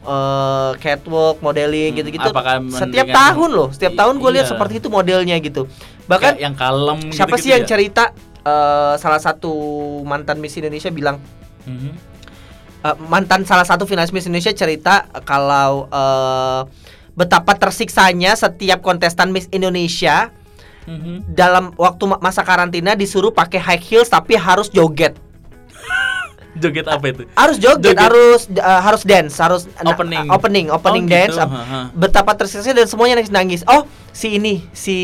[0.05, 2.29] eh, catwalk modeling Hmm, gitu-gitu
[2.71, 4.51] setiap tahun loh setiap I- tahun gue lihat iya.
[4.53, 7.67] seperti itu modelnya gitu Kayak bahkan yang kalem siapa gitu-gitu sih yang ya?
[7.67, 8.03] cerita
[8.41, 9.51] eh, salah satu
[10.01, 11.17] mantan Miss Indonesia bilang
[11.65, 11.89] Mhm.
[12.81, 16.61] eh, mantan salah satu finalis Miss Indonesia cerita kalau eh,
[17.13, 20.29] betapa tersiksanya setiap kontestan Miss Indonesia
[20.83, 21.31] Mhm.
[21.31, 25.17] dalam waktu ma- masa karantina disuruh pakai high heels tapi harus joget.
[26.55, 27.23] Joget apa itu?
[27.31, 27.99] Harus joget, Joget.
[27.99, 30.23] harus uh, harus dance, harus Opening.
[30.23, 31.35] uh, opening, opening Oh, dance.
[31.35, 31.85] gitu, uh.
[31.91, 33.61] Betapa tersiksa dan semuanya nangis-nangis.
[33.65, 34.95] Oh, si ini si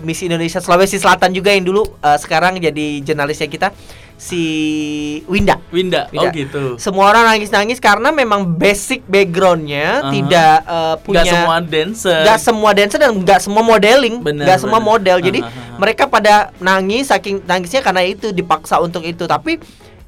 [0.00, 3.68] Miss Indonesia Sulawesi Selatan juga yang dulu uh, sekarang jadi jurnalisnya kita
[4.14, 4.42] si
[5.24, 5.56] Winda.
[5.70, 6.06] Winda.
[6.06, 6.30] Oh Winda.
[6.30, 6.76] gitu.
[6.76, 10.12] Semua orang nangis-nangis karena memang basic backgroundnya Aha.
[10.12, 12.20] tidak uh, punya Gak semua dancer.
[12.20, 14.90] nggak semua dancer dan nggak semua modeling Bener, semua bener.
[14.92, 15.50] model jadi ah.
[15.80, 19.56] mereka pada nangis saking nangisnya karena itu dipaksa untuk itu tapi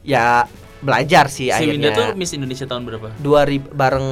[0.03, 0.47] ya
[0.79, 3.09] belajar sih si Winda tuh akhirnya Miss Indonesia tahun berapa?
[3.17, 4.09] 2000 bareng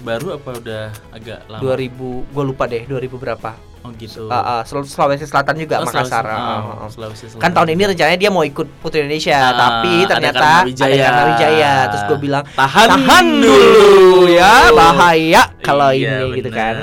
[0.00, 1.62] Baru apa udah agak lama?
[1.64, 1.90] 2000
[2.28, 3.52] gue lupa deh 2000 berapa
[3.84, 4.32] Oh gitu.
[4.32, 6.88] Ah, Sul- Sulawesi Selatan juga Oh, Makassar Sulawesi, ah, ah, ah, ah.
[6.88, 7.42] Sulawesi Selatan.
[7.42, 11.04] kan tahun ini rencananya dia mau ikut Putri Indonesia Ah, tapi ternyata Wijaya.
[11.04, 14.32] ada Wijaya terus gue bilang Tahan dulu dulu.
[14.32, 16.74] ya bahaya kalau Iya, ini gitu kan.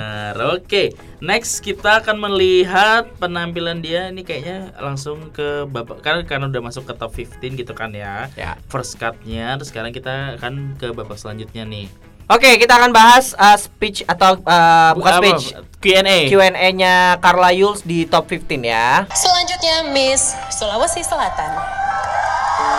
[0.54, 6.62] Oke, next kita akan melihat penampilan dia ini kayaknya langsung ke babak karena karena udah
[6.66, 8.28] masuk ke top 15 gitu kan ya.
[8.34, 11.88] ya First cut-nya, terus sekarang kita akan ke babak selanjutnya nih.
[12.32, 15.44] Oke, kita akan bahas uh, speech atau uh, bukan speech,
[15.84, 16.32] Q&A.
[16.32, 19.04] Q&A-nya Carla Yules di top 15 ya.
[19.14, 21.52] Selanjutnya Miss Sulawesi Selatan.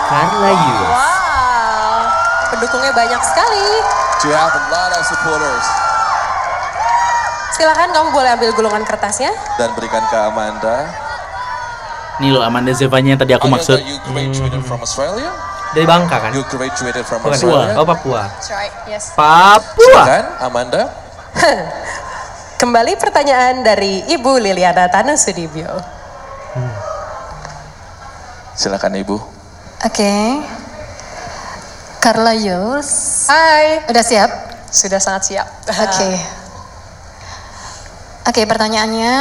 [0.09, 0.89] Carla Yules.
[0.89, 2.01] Wow,
[2.49, 3.67] pendukungnya banyak sekali.
[4.25, 5.82] You have a lot of supporters
[7.53, 9.31] silakan kamu boleh ambil gulungan kertasnya.
[9.61, 10.89] Dan berikan ke Amanda.
[12.21, 13.81] Nih loh Amanda Zevanya yang tadi aku maksud.
[14.79, 15.33] Australia?
[15.73, 16.31] Dari Bangka kan?
[16.37, 17.33] You graduated from Bukan.
[17.33, 17.81] Australia?
[17.81, 18.29] Oh Papua.
[18.29, 19.17] That's right, yes.
[19.17, 20.05] Papua.
[20.05, 20.83] Silakan, Amanda.
[22.61, 25.67] Kembali pertanyaan dari Ibu Liliana Tana Sudibyo.
[28.53, 29.17] Silakan Ibu.
[29.83, 30.15] Oke.
[31.99, 32.91] Carla Yules.
[33.27, 34.31] Hai, Udah siap?
[34.69, 35.47] sudah sangat siap.
[35.69, 36.11] Oke.
[38.23, 39.15] Oke, pertanyaannya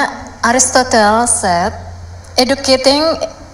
[0.45, 1.73] Aristotle said,
[2.37, 3.01] educating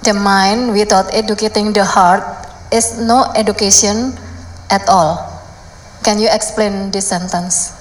[0.04, 2.20] the mind without educating the heart
[2.68, 4.12] is no education
[4.68, 5.24] at all.
[6.04, 7.72] Can you explain this sentence?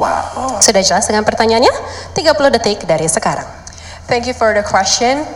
[0.00, 0.60] Wow.
[0.64, 1.72] Sudah jelas dengan pertanyaannya?
[2.16, 3.44] 30 detik dari sekarang.
[4.08, 5.28] Thank you for the question.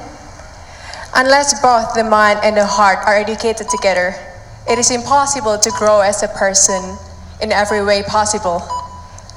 [1.13, 4.17] Unless both the mind and the heart are educated together,
[4.65, 6.81] it is impossible to grow as a person
[7.45, 8.65] in every way possible.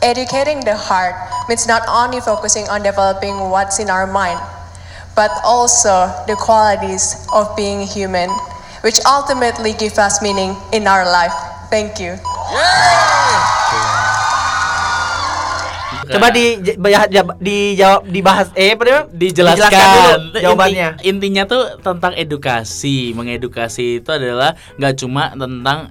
[0.02, 1.16] Educating the heart
[1.48, 4.38] means not only focusing on developing what's in our mind,
[5.16, 8.30] but also the qualities of being human,
[8.82, 11.34] which ultimately give us meaning in our life.
[11.70, 12.20] Thank you.
[16.06, 19.04] Coba di ja- ja- dijawab dibahas eh apa namanya?
[19.10, 19.74] dijelaskan,
[20.22, 20.90] dulu jawabannya.
[21.02, 25.90] Inti- intinya tuh tentang edukasi mengedukasi itu adalah nggak cuma tentang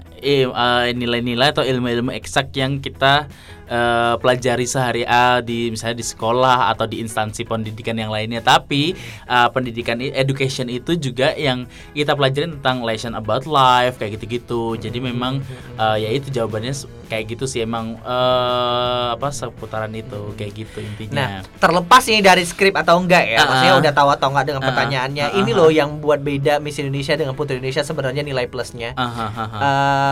[0.90, 3.28] nilai-nilai atau ilmu-ilmu eksak yang kita
[3.66, 8.96] eh, pelajari sehari a di misalnya di sekolah atau di instansi pendidikan yang lainnya tapi
[9.24, 14.98] eh, pendidikan education itu juga yang kita pelajari tentang lesson about life kayak gitu-gitu jadi
[14.98, 15.40] memang
[15.76, 16.72] eh, ya itu jawabannya
[17.04, 21.26] kayak gitu sih emang eh, apa seputaran itu kayak gitu Nah, intinya
[21.58, 23.80] terlepas ini dari skrip atau enggak ya, Ah, maksudnya ah.
[23.82, 25.26] udah tahu atau enggak dengan Ah, pertanyaannya.
[25.30, 28.92] ah, Ini ah, loh yang buat beda Miss Indonesia dengan Putri Indonesia sebenarnya nilai plusnya.
[28.94, 29.58] Ahahaha.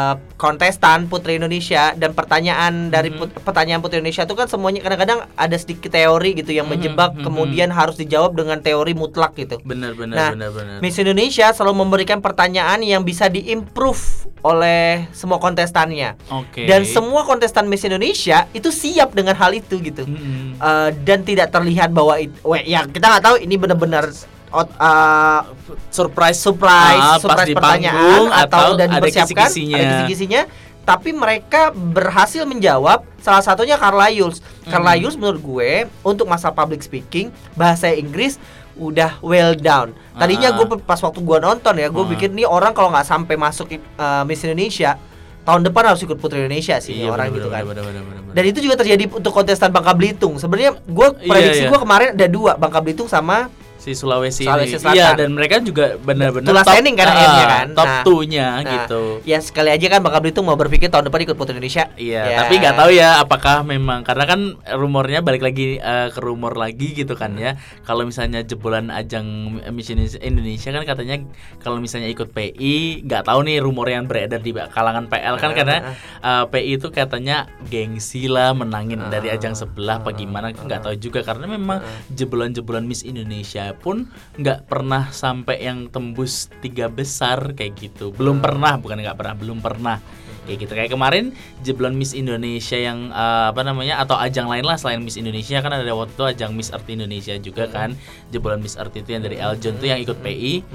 [0.02, 3.16] Eh, kontestan Putri Indonesia dan pertanyaan dari Mhm.
[3.16, 7.10] put- pertanyaan Putri Indonesia itu kan semuanya kadang-kadang ada sedikit teori gitu yang Mhm, menjebak
[7.14, 7.22] mhm.
[7.22, 9.62] kemudian harus dijawab dengan teori mutlak gitu.
[9.62, 14.02] bener bener Nah, bener bener Miss Indonesia selalu memberikan pertanyaan yang bisa diimprove
[14.42, 16.18] oleh semua kontestannya.
[16.28, 20.02] oke Dan semua kontestan Miss Indonesia itu siap dengan hal itu gitu.
[20.02, 20.58] Mm-mm.
[20.58, 24.10] Eh, dan tidak terlihat bahwa it, we- ya kita nggak tahu ini benar-benar
[24.52, 25.40] ot- eh,
[25.88, 29.76] surprise surprise ah, surprise pertanyaan panggung atau, dan ada dipersiapkan kisi-kisinya.
[29.76, 30.42] ada kisi-kisinya
[30.82, 34.42] tapi mereka berhasil menjawab salah satunya Carla Yules.
[34.64, 35.70] Carla Yules menurut gue
[36.02, 38.34] untuk masa public speaking bahasa Inggris
[38.74, 39.94] udah well down.
[40.12, 40.56] Tadinya Ah.
[40.56, 42.10] gue pas waktu gue nonton ya, gue Ah.
[42.10, 44.98] pikir nih orang kalau nggak sampai masuk uh, Miss Indonesia
[45.42, 47.62] tahun depan harus ikut Putri Indonesia sih Iya, orang bener, gitu kan.
[47.62, 48.34] bener, bener, bener, bener.
[48.34, 50.34] Dan itu juga terjadi untuk kontestan Bangka Belitung.
[50.34, 51.70] Sebenarnya gue Iya, prediksi iya.
[51.70, 53.46] gue kemarin ada dua Bangka Belitung sama
[53.82, 54.78] si Sulawesi, Sulawesi ini.
[54.78, 54.94] Selatan.
[54.94, 57.66] Iya, dan mereka juga benar-benar standing kan akhirnya kan.
[57.74, 59.02] Top Nah, 2-nya Nah, gitu.
[59.22, 61.90] Ya sekali aja kan Bangka Belitung mau berpikir tahun depan ikut Putri Indonesia.
[61.94, 62.36] Iya, Ya.
[62.40, 64.40] tapi nggak tahu ya apakah memang karena kan
[64.70, 67.58] rumornya balik lagi eh, ke rumor lagi gitu kan ya.
[67.82, 69.26] Kalau misalnya jebolan ajang
[69.68, 71.26] Miss Indonesia kan katanya
[71.58, 75.96] kalau misalnya ikut PI, nggak tahu nih rumor yang beredar di kalangan PL kan karena
[76.18, 81.20] eh, PI itu katanya gengsi lah menangin dari ajang sebelah apa gimana nggak tahu juga
[81.22, 81.80] karena memang
[82.12, 88.12] jebolan-jebolan Miss Indonesia pun nggak pernah sampai yang tembus tiga besar kayak gitu.
[88.12, 89.98] Belum pernah, bukan nggak pernah, belum pernah.
[90.42, 90.72] Kayak gitu.
[90.74, 91.24] Kayak kemarin
[91.62, 95.70] jeblolan Miss Indonesia yang eh, apa namanya atau ajang lain lah selain Miss Indonesia kan
[95.70, 97.94] ada waktu itu ajang Miss Earth Indonesia juga kan.
[98.34, 100.66] Jebolan Miss Earth itu yang dari Eljon tuh yang ikut PI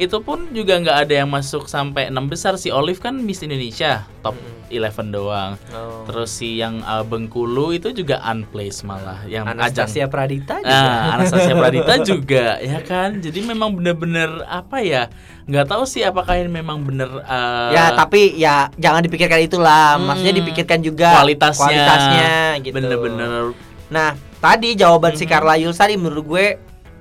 [0.00, 2.56] itu pun juga nggak ada yang masuk sampai enam besar.
[2.56, 6.06] Si Olive kan Miss Indonesia top 11 doang Oh.
[6.06, 10.70] terus si yang eh, Bengkulu itu juga unplaced malah yang Anastasia ajang Pradita juga.
[10.70, 13.18] Nah, Anastasia Pradita juga ya kan.
[13.18, 15.10] Jadi memang bener-bener apa ya?
[15.44, 19.98] nggak tahu sih apakah ini memang bener eh, ya tapi ya jangan dipikirkan itulah.
[19.98, 20.40] Maksudnya Hmm.
[20.40, 22.30] dipikirkan juga kualitasnya kualitasnya
[22.62, 22.74] gitu.
[22.78, 23.50] bener-bener
[23.90, 25.30] Nah, tadi jawaban si Mhm.
[25.30, 26.46] Carla Yules tadi menurut gue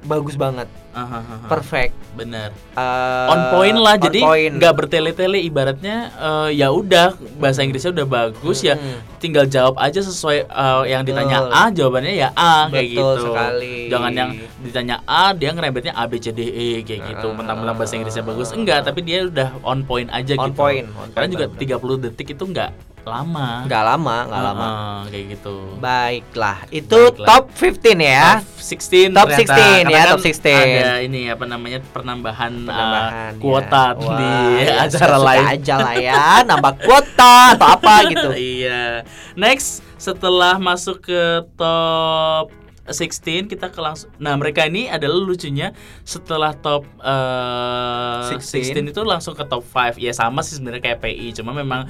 [0.01, 0.65] bagus banget.
[0.99, 1.47] Ah, ah, ah, ah.
[1.47, 1.93] Perfect.
[2.11, 4.19] bener Eh, on point lah on jadi
[4.51, 8.99] nggak bertele-tele ibaratnya eh, ya udah bahasa Inggrisnya udah bagus ya Hmm.
[9.17, 11.55] tinggal jawab aja sesuai eh, yang ditanya Betul.
[11.55, 13.75] A jawabannya ya A kayak Betul gitu sekali.
[13.87, 17.33] jangan yang ditanya A dia ngerembetnya A B C D E kayak gitu Ah.
[17.33, 21.07] mentang-mentang bahasa Inggrisnya bagus enggak tapi dia udah on point aja On gitu point, on
[21.09, 21.79] karena point juga banget.
[21.79, 22.71] 30 detik itu enggak
[23.09, 24.67] lama nggak lama, nggak lama.
[24.67, 27.27] Ah, kayak gitu Baiklah, itu Baiklah.
[27.27, 28.23] top 15 ya.
[28.39, 29.55] Top 16 Top ternyata.
[29.57, 30.45] 16 Karena ya, kan top 16.
[30.49, 33.41] Ada ini apa namanya penambahan, uh, Penambahan, ya.
[33.41, 35.45] kuota Wah, di ya, acara suka-suka lain.
[35.49, 38.29] aja lah ya, nambah kuota atau apa gitu.
[38.61, 39.03] iya.
[39.33, 41.21] Next setelah masuk ke
[41.57, 42.53] top
[42.89, 48.73] 16 kita ke langsung Nah, mereka ini adalah lucunya setelah top uh, 16.
[48.81, 50.01] 16 itu langsung ke top 5.
[50.01, 51.85] Ya sama sih sebenarnya kayak PI, cuma memang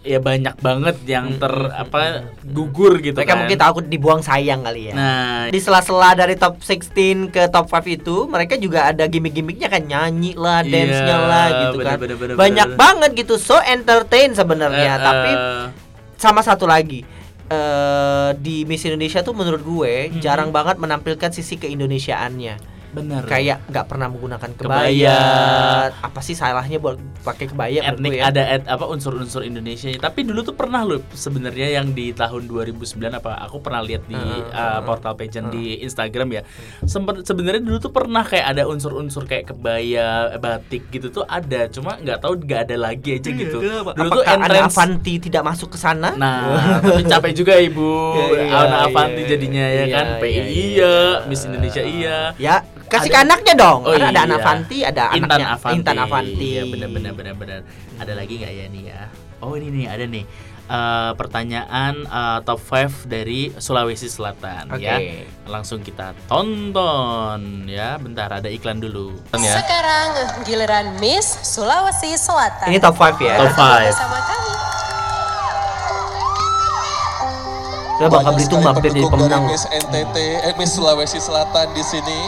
[0.00, 3.38] ya banyak banget yang ter apa gugur gitu Mereka kan.
[3.38, 4.94] mungkin takut dibuang sayang kali ya.
[4.94, 9.82] Nah, di sela-sela dari top 16 ke top 5 itu mereka juga ada gimmick-gimmicknya kan
[9.82, 11.96] nyanyi lah, Iya, dance-nya lah gitu bener, kan.
[11.98, 12.80] bener, bener, Banyak bener.
[12.80, 14.92] banget gitu, so entertain sebenarnya.
[14.94, 15.64] eh, Tapi eh,
[16.16, 17.04] sama satu lagi
[17.46, 20.16] eh di Miss Indonesia tuh menurut gue Hmm.
[20.18, 22.54] jarang banget menampilkan sisi keindonesiaannya.
[22.94, 23.22] Bener.
[23.26, 24.88] Kayak nggak pernah menggunakan kebaya.
[24.90, 25.18] Kebaya.
[26.02, 28.32] Apa sih salahnya buat pakai kebaya etnik ya?
[28.32, 32.96] ada et, apa unsur-unsur Indonesia tapi dulu tuh pernah loh sebenarnya yang di tahun 2009
[33.12, 36.42] apa aku pernah lihat di Hmm, uh, portal pageant di Instagram ya
[36.86, 41.98] sempet sebenarnya dulu tuh pernah kayak ada unsur-unsur kayak kebaya batik gitu tuh ada cuma
[41.98, 45.42] nggak tahu nggak ada lagi aja gitu dulu tuh Iya, Apakah Ana entrance Avanti tidak
[45.44, 46.10] masuk ke sana?
[46.16, 46.40] Nah,
[46.84, 47.92] tapi capek juga ibu.
[48.16, 50.06] Iya, iya, Ana Avanti iya, jadinya ya iya, kan.
[50.06, 50.44] iya, PI iya.
[50.46, 52.18] iya, Miss Indonesia iya.
[52.40, 52.56] Ya,
[52.90, 53.86] kasih ke anaknya dong.
[53.86, 54.26] Oh, ada, ada iya.
[54.26, 55.76] Ana Avanti, ada Intan anaknya Avanti.
[55.78, 56.46] Intan Avanti.
[56.50, 57.60] Iya, benar benar benar benar.
[58.02, 59.02] Ada lagi nggak ya nih ya?
[59.40, 60.24] Oh, ini nih ada nih.
[60.70, 64.86] Eh, pertanyaan eh, top 5 dari Sulawesi Selatan Oke.
[64.86, 65.02] ya.
[65.50, 67.98] Langsung kita tonton ya.
[67.98, 69.18] Bentar ada iklan dulu.
[69.34, 69.58] Ya.
[69.58, 70.14] Sekarang
[70.46, 72.70] giliran Miss Sulawesi Selatan.
[72.70, 73.34] Ini top 5 ya.
[73.42, 73.90] Top 5.
[73.90, 74.52] Bersama kami.
[77.98, 79.42] Kita bakal Banyak beli sekali tumbang jadi pemenang.
[79.50, 82.20] Miss NTT, eh, Miss Sulawesi Selatan di sini.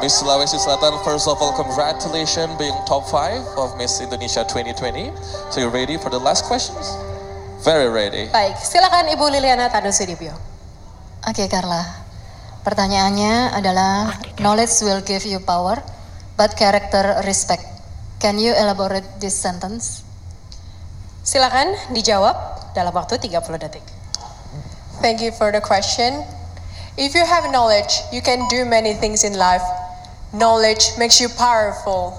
[0.00, 5.12] Miss Sulawesi Selatan, first of all, congratulations being top 5 of Miss Indonesia 2020.
[5.52, 6.88] So you ready for the last questions?
[7.60, 8.32] Very ready.
[8.32, 10.32] Baik, silakan Ibu Liliana Tanu Sudibyo.
[11.28, 11.84] Oke Carla,
[12.64, 15.76] pertanyaannya adalah knowledge will give you power,
[16.40, 17.68] but character respect.
[18.24, 20.00] Can you elaborate this sentence?
[21.28, 23.36] Silakan dijawab dalam waktu 30
[23.68, 23.84] detik.
[25.04, 26.24] Thank you for the question.
[26.96, 29.64] If you have knowledge, you can do many things in life.
[30.30, 32.14] Knowledge makes you powerful,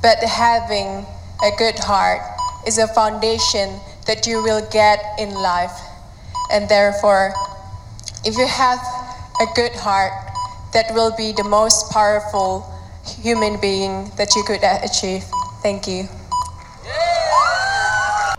[0.00, 1.04] but having
[1.44, 2.24] a good heart
[2.66, 3.68] is a foundation
[4.08, 5.76] that you will get in life.
[6.48, 7.36] And therefore,
[8.24, 8.80] if you have
[9.44, 10.16] a good heart,
[10.72, 12.64] that will be the most powerful
[13.04, 15.28] human being that you could achieve.
[15.60, 16.08] Thank you.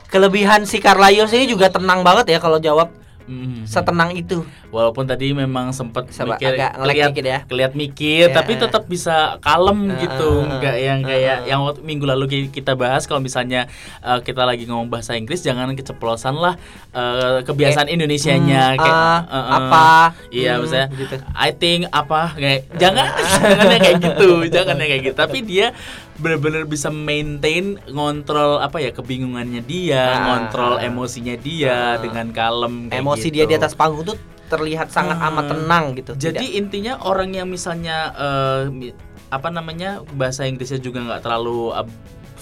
[0.09, 2.89] Kelebihan si Carlayos ini juga tenang banget ya kalau jawab
[3.29, 3.63] Mhm.
[3.63, 4.41] setenang itu.
[4.69, 7.39] Walaupun tadi memang sempat mikir agak keliat, dikit ya.
[7.45, 8.33] keliat mikir, Ya.
[8.33, 11.45] tapi tetap bisa kalem Ah, gitu, ah, nggak yang kayak ah.
[11.45, 15.39] yang waktu minggu lalu ki- kita bahas kalau misalnya uh, kita lagi ngomong bahasa Inggris
[15.39, 16.57] jangan keceplosan lah
[16.91, 19.87] uh, kebiasaan Kayak, Indonesianya hmm, kayak ah, uh, uh, apa,
[20.29, 21.15] iya hmm, misalnya gitu.
[21.31, 23.05] I think apa kayak jangan
[23.45, 25.71] jangan kayak gitu, jangan kayak gitu, tapi dia
[26.19, 31.97] benar-benar bisa maintain ngontrol apa ya kebingungannya dia, Ah, ngontrol emosinya dia Ah.
[31.97, 33.35] dengan kalem kayak Emosi gitu.
[33.35, 35.27] dia di atas panggung tuh terlihat sangat Hmm.
[35.31, 36.11] amat tenang gitu.
[36.13, 38.11] Jadi Tidak- intinya orang yang misalnya
[38.67, 38.93] mi-
[39.29, 41.85] apa namanya bahasa Inggrisnya juga nggak terlalu uh,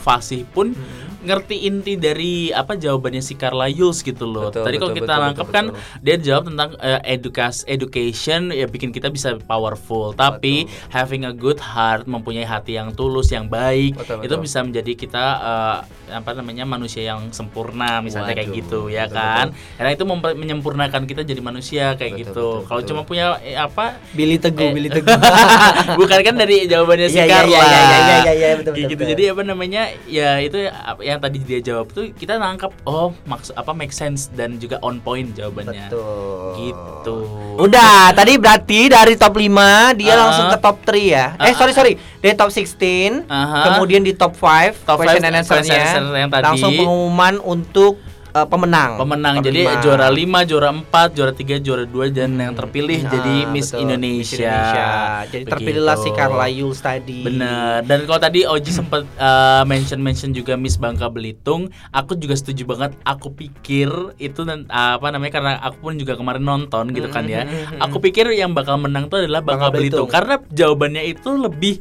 [0.08, 1.04] fasih pun Hmm.
[1.20, 4.48] ngerti inti dari apa jawabannya si Carla Yules gitu loh.
[4.48, 6.00] Betul, Tadi kalau betul, kita betul, nangkep betul, kan betul.
[6.00, 10.14] dia jawab tentang eh, edukas education ya bikin kita bisa powerful.
[10.14, 10.88] Tapi Betul.
[10.90, 14.46] having a good heart, mempunyai hati yang tulus, yang baik, Betul, itu betul.
[14.46, 15.78] bisa menjadi kita eh,
[16.16, 19.46] apa namanya manusia yang sempurna misalnya kayak Waduh, gitu ya betul, kan.
[19.76, 20.04] Karena itu
[20.38, 22.48] menyempurnakan kita jadi manusia kayak Betul, gitu.
[22.54, 22.90] betul, Kalau betul.
[22.94, 25.18] cuma punya eh, apa Billy Teguh, Eh, Billy Teguh.
[25.98, 27.50] Bukan kan dari jawabannya si Iya, iya, Carla.
[27.50, 29.02] iya, iya, iya, iya, iya, betul, Kayak betul, gitu.
[29.02, 29.12] betul.
[29.12, 29.82] Jadi apa namanya?
[30.06, 34.56] Ya itu yang tadi dia jawab tuh kita nangkap oh maksud apa make sense dan
[34.56, 35.88] juga on point jawabannya.
[35.88, 36.54] Betul.
[36.56, 37.18] Gitu.
[37.58, 39.50] Udah, tadi berarti dari top 5
[39.94, 40.18] dia Ah.
[40.22, 41.26] langsung ke top 3 ya.
[41.38, 41.76] Eh, Ah, sorry ah.
[41.76, 41.94] sorry.
[42.18, 43.74] Dari top 16, Aha.
[43.74, 45.66] kemudian di top 5 Top question five and answer-nya.
[45.66, 46.44] question and answer yang tadi.
[46.46, 47.94] Langsung pengumuman untuk
[48.44, 48.92] eh, pemenang.
[49.02, 49.82] Pemenang jadi lima.
[49.82, 53.82] juara 5, juara 4, juara 3, juara 2 dan yang terpilih Ah, jadi Miss betul,
[53.88, 54.18] Indonesia.
[54.18, 54.88] Miss Indonesia.
[55.32, 56.10] Jadi terpilihlah si.
[56.18, 57.22] Carla Yules tadi.
[57.22, 57.86] Bener.
[57.86, 62.66] Dan kalau tadi Oji sempat uh, mention mention juga Miss Bangka Belitung, aku juga setuju
[62.66, 62.92] banget.
[63.06, 67.30] Aku pikir itu dan uh, apa namanya karena aku pun juga kemarin nonton gitu kan
[67.30, 67.46] ya.
[67.82, 70.08] Aku pikir yang bakal menang tuh adalah Bangka, Bangka Belitung.
[70.08, 70.08] Belitung.
[70.10, 71.76] karena jawabannya itu lebih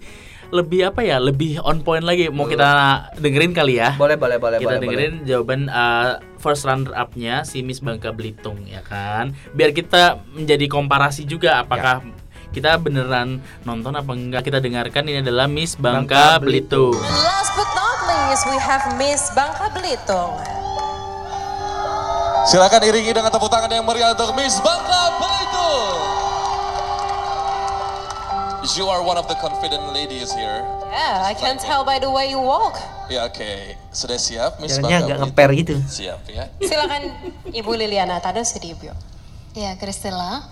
[0.48, 1.18] lebih apa ya?
[1.18, 2.28] Lebih on point lagi.
[2.28, 2.68] Mau kita
[3.16, 3.94] dengerin kali ya.
[3.94, 4.82] Boleh boleh boleh kita boleh.
[4.82, 9.34] dengerin jawaban uh, first runner up-nya si Miss Bangka Belitung ya kan.
[9.52, 12.02] Biar kita menjadi komparasi juga apakah
[12.46, 12.54] Ya.
[12.54, 16.96] kita beneran nonton apa enggak kita dengarkan ini adalah Miss Bangka Bangka, Belitung.
[16.96, 20.40] Last but not least, we have Miss Bangka Belitung.
[22.46, 25.35] Silakan iringi dengan tepuk tangan yang meriah untuk Miss Bangka Belitung.
[28.74, 30.66] You are one of the confident ladies here.
[30.90, 32.74] Yeah, I can tell by the way you walk.
[33.06, 35.30] Ya oke, sudah siap Miss Jalannya Bangka agak Belitung?
[35.30, 35.76] ngeper gitu.
[35.86, 36.44] Siap ya.
[36.58, 37.02] Silakan
[37.54, 38.90] Ibu Liliana Tanu Sudibyo.
[39.54, 40.42] Ya, Kristela.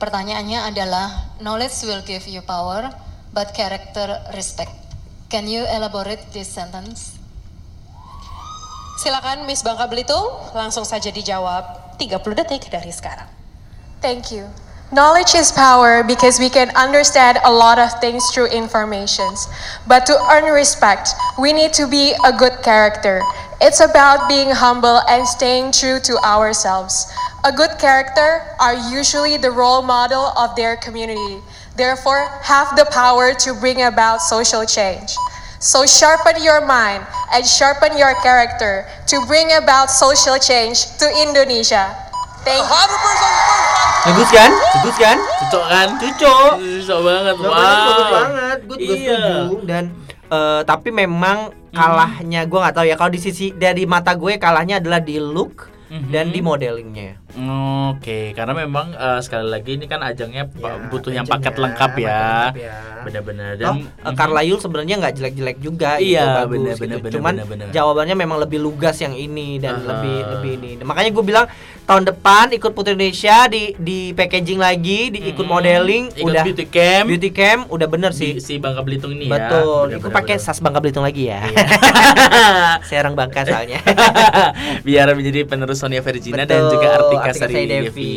[0.00, 2.88] Pertanyaannya adalah knowledge will give you power,
[3.36, 4.72] but character respect.
[5.28, 7.20] Can you elaborate this sentence?
[9.04, 13.28] Silakan Miss Bangka Belitung langsung saja dijawab 30 detik dari sekarang.
[14.00, 14.48] Thank you.
[14.92, 19.46] Knowledge is power because we can understand a lot of things through informations.
[19.86, 23.22] But to earn respect, we need to be a good character.
[23.60, 27.06] It's about being humble and staying true to ourselves.
[27.44, 31.38] A good character are usually the role model of their community.
[31.76, 35.14] Therefore, have the power to bring about social change.
[35.60, 42.09] So sharpen your mind and sharpen your character to bring about social change to Indonesia.
[42.40, 43.70] Thank you.
[44.00, 44.50] Bagus kan?
[44.74, 45.16] Bagus kan?
[45.20, 45.88] Cocok kan?
[45.94, 46.52] Cocok.
[46.56, 47.34] Cocok banget.
[47.36, 48.16] Gambarnya bagus Wow.
[48.16, 48.58] banget.
[48.64, 49.18] Gue juga Iya.
[49.20, 49.84] setuju dan
[50.30, 51.38] eh, tapi memang
[51.70, 55.68] kalahnya gue nggak tahu ya kalau di sisi dari mata gue kalahnya adalah di look
[55.90, 56.32] dan Mhm.
[56.32, 57.10] di modelingnya.
[57.90, 62.50] Oke, karena memang eh, sekali lagi ini kan ajangnya Ya, butuh yang paket lengkap ya.
[62.52, 62.74] ya.
[63.00, 66.48] Benar-benar dan eh, Carla Yul sebenarnya nggak jelek-jelek juga gitu, Iya, gitu.
[66.48, 67.66] bener, bener, Cuman bener, bener.
[67.70, 69.86] jawabannya memang lebih lugas yang ini dan Aha.
[69.90, 70.70] lebih lebih ini.
[70.80, 71.46] Makanya gue bilang
[71.84, 75.50] tahun depan ikut Putri Indonesia di di packaging lagi, di ikut Mhm.
[75.50, 77.06] modeling, Ikut udah beauty camp.
[77.08, 78.38] beauty camp udah bener si, sih.
[78.38, 79.34] si Bangka Belitung ini ya.
[79.40, 81.42] Betul, ikut pakai sas Bangka Belitung lagi ya.
[81.42, 81.66] Iya.
[82.84, 83.82] Saya orang Bangka soalnya.
[84.86, 88.14] Biar menjadi penerus Sonia Virginia dan Betul, juga Artika, Artika Sari Sari Devi, Devi.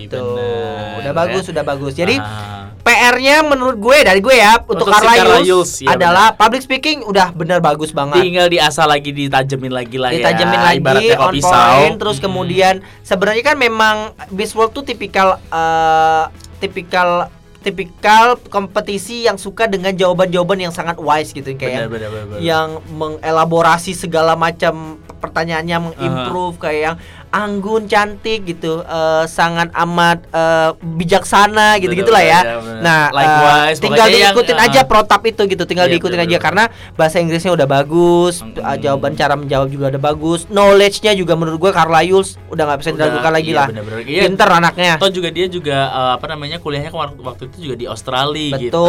[0.00, 0.24] gitu.
[0.32, 0.96] Benar.
[0.98, 1.92] Udah bagus, udah bagus.
[1.92, 2.72] Jadi Ah.
[2.78, 7.34] PR-nya menurut gue dari gue ya untuk, Untuk Carla Yulz, iya adalah public speaking udah
[7.34, 8.22] bener bagus banget.
[8.22, 10.22] tinggal diasah lagi ditajemin lagi lah ya.
[10.22, 11.50] Ditajemin lagi Ibaratnya kok on pisau.
[11.50, 12.24] point terus Mm-mm.
[12.24, 13.96] kemudian sebenarnya kan memang
[14.30, 16.24] Miss World tuh tipikal eh,
[16.56, 17.26] tipikal
[17.66, 22.38] tipikal kompetisi yang suka dengan jawaban-jawaban yang sangat wise gitu kayak Benar, benar, benar, benar.
[22.38, 26.96] yang mengelaborasi segala macam pertanyaannya mengimprove kayak yang
[27.34, 32.40] anggun cantik gitu eh, sangat amat eh, bijaksana gitu gitulah ya.
[32.80, 36.20] Nah, eh, Likewise, tinggal pokoknya yang, diikutin eh, aja protap itu gitu, tinggal Iya, diikutin
[36.22, 41.34] aja karena bahasa Inggrisnya udah bagus, eh, jawaban cara menjawab juga udah bagus, knowledge-nya juga
[41.34, 43.66] menurut gue Carla Yulz udah nggak bisa diragukan lagi iya, lah.
[43.70, 44.00] benar-benar.
[44.06, 44.22] Iya.
[44.28, 44.92] Pinter anaknya.
[44.98, 48.86] Atau juga dia juga eh, apa namanya kuliahnya waktu, itu juga di Australia Betul, gitu.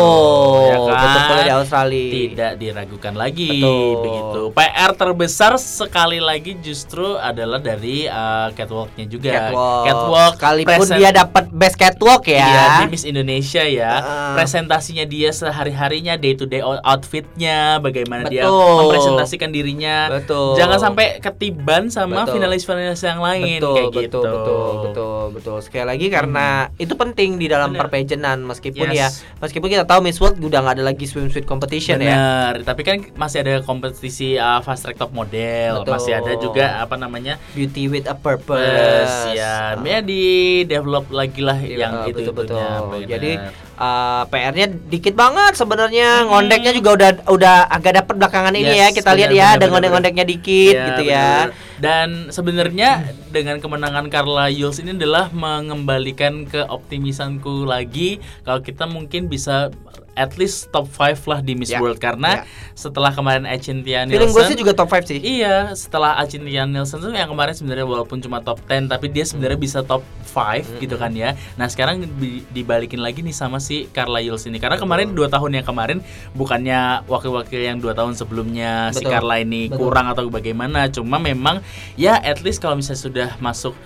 [0.67, 1.05] ya kan?
[1.07, 2.09] betul kuliah di Australia.
[2.11, 3.95] Tidak diragukan lagi Betul.
[4.03, 4.41] begitu.
[4.55, 8.09] PR terbesar sekali lagi justru adalah dari
[8.53, 9.31] catwalknya juga.
[9.31, 9.83] Catwalk.
[9.83, 12.41] Catwalk Sekalipun present- dia dapat best catwalk ya.
[12.41, 13.93] Iya, di Miss Indonesia ya.
[13.97, 14.33] Heeh.
[14.35, 18.75] Presentasinya dia sehari-harinya day to day outfitnya, bagaimana dia Betul.
[18.83, 20.11] mempresentasikan dirinya.
[20.11, 20.57] Betul.
[20.57, 22.33] Jangan sampai ketiban sama Betul.
[22.35, 24.19] finalis-finalis yang lain betul, kayak betul, gitu.
[24.19, 25.57] betul, betul, betul.
[25.59, 27.85] Sekali lagi karena itu penting di dalam Bener.
[27.85, 28.97] perpejenan meskipun Yes.
[28.97, 29.07] ya,
[29.39, 32.11] meskipun kita tahu Miss World udah nggak ada lagi swimsuit competition ya.
[32.11, 35.91] Benar, tapi kan masih ada kompetisi uh, fast track top model, Betul.
[35.93, 38.57] masih ada juga apa namanya Beauty with a purpose.
[38.57, 40.23] Plus, ya, ya di
[40.65, 43.01] develop lagi lah Iya, yang itu betul betul.
[43.05, 43.31] Jadi
[43.77, 46.25] uh, PR-nya dikit banget sebenarnya.
[46.27, 48.87] Ngondeknya juga udah udah agak dapat belakangan ini ya.
[48.89, 51.27] Yes, Kita lihat ya, ada ngondek-ngondeknya dikit Iya, gitu benar, ya.
[51.27, 51.49] benar.
[51.77, 52.89] Dan sebenarnya
[53.29, 59.69] dengan kemenangan Carla Yules ini adalah mengembalikan ke optimisanku lagi kalau kita mungkin bisa
[60.17, 62.73] at least top 5 lah di Miss Ya, World karena ya.
[62.73, 65.19] setelah kemarin Acintia Nielsen Feeling gue sih juga top 5 sih.
[65.21, 69.55] Iya, setelah Acintia Nielsen tuh yang kemarin sebenarnya walaupun cuma top 10 tapi dia sebenarnya
[69.55, 71.37] bisa top 5 gitu kan ya.
[71.55, 75.61] Nah, sekarang di- dibalikin lagi nih sama si Carla Yules ini karena kemarin dua tahun
[75.61, 76.01] yang kemarin
[76.33, 79.77] bukannya wakil-wakil yang dua tahun sebelumnya si Betul, Carla ini betul.
[79.85, 81.61] kurang atau bagaimana, cuma memang
[81.93, 83.77] ya at least kalau misalnya sudah masuk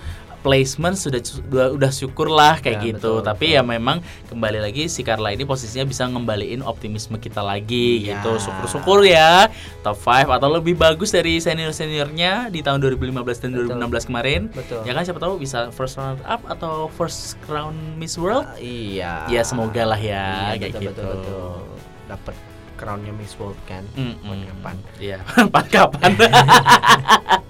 [0.42, 4.86] placement sudah udah, udah syukur lah kayak Ya, gitu betul, tapi ya memang kembali lagi
[4.86, 8.18] si Carla ini posisinya bisa ngembaliin optimisme kita lagi Iya.
[8.18, 9.46] gitu syukur-syukur ya
[9.80, 13.78] top 5 atau lebih bagus dari senior-seniornya di tahun 2015 dan Betul.
[13.78, 14.82] 2016 kemarin Betul.
[14.82, 19.22] ya kan siapa tahu bisa first round up atau first crown Miss World Ah, iya.
[19.26, 20.90] Ya, semoga lah ya, Iya, kayak betul, gitu.
[20.90, 21.50] betul, betul.
[22.08, 22.34] Dapat
[22.74, 23.86] crownnya Miss World kan.
[23.94, 24.18] Mm-mm.
[24.18, 24.76] Kapan kapan?
[24.98, 26.10] Iya, kapan kapan?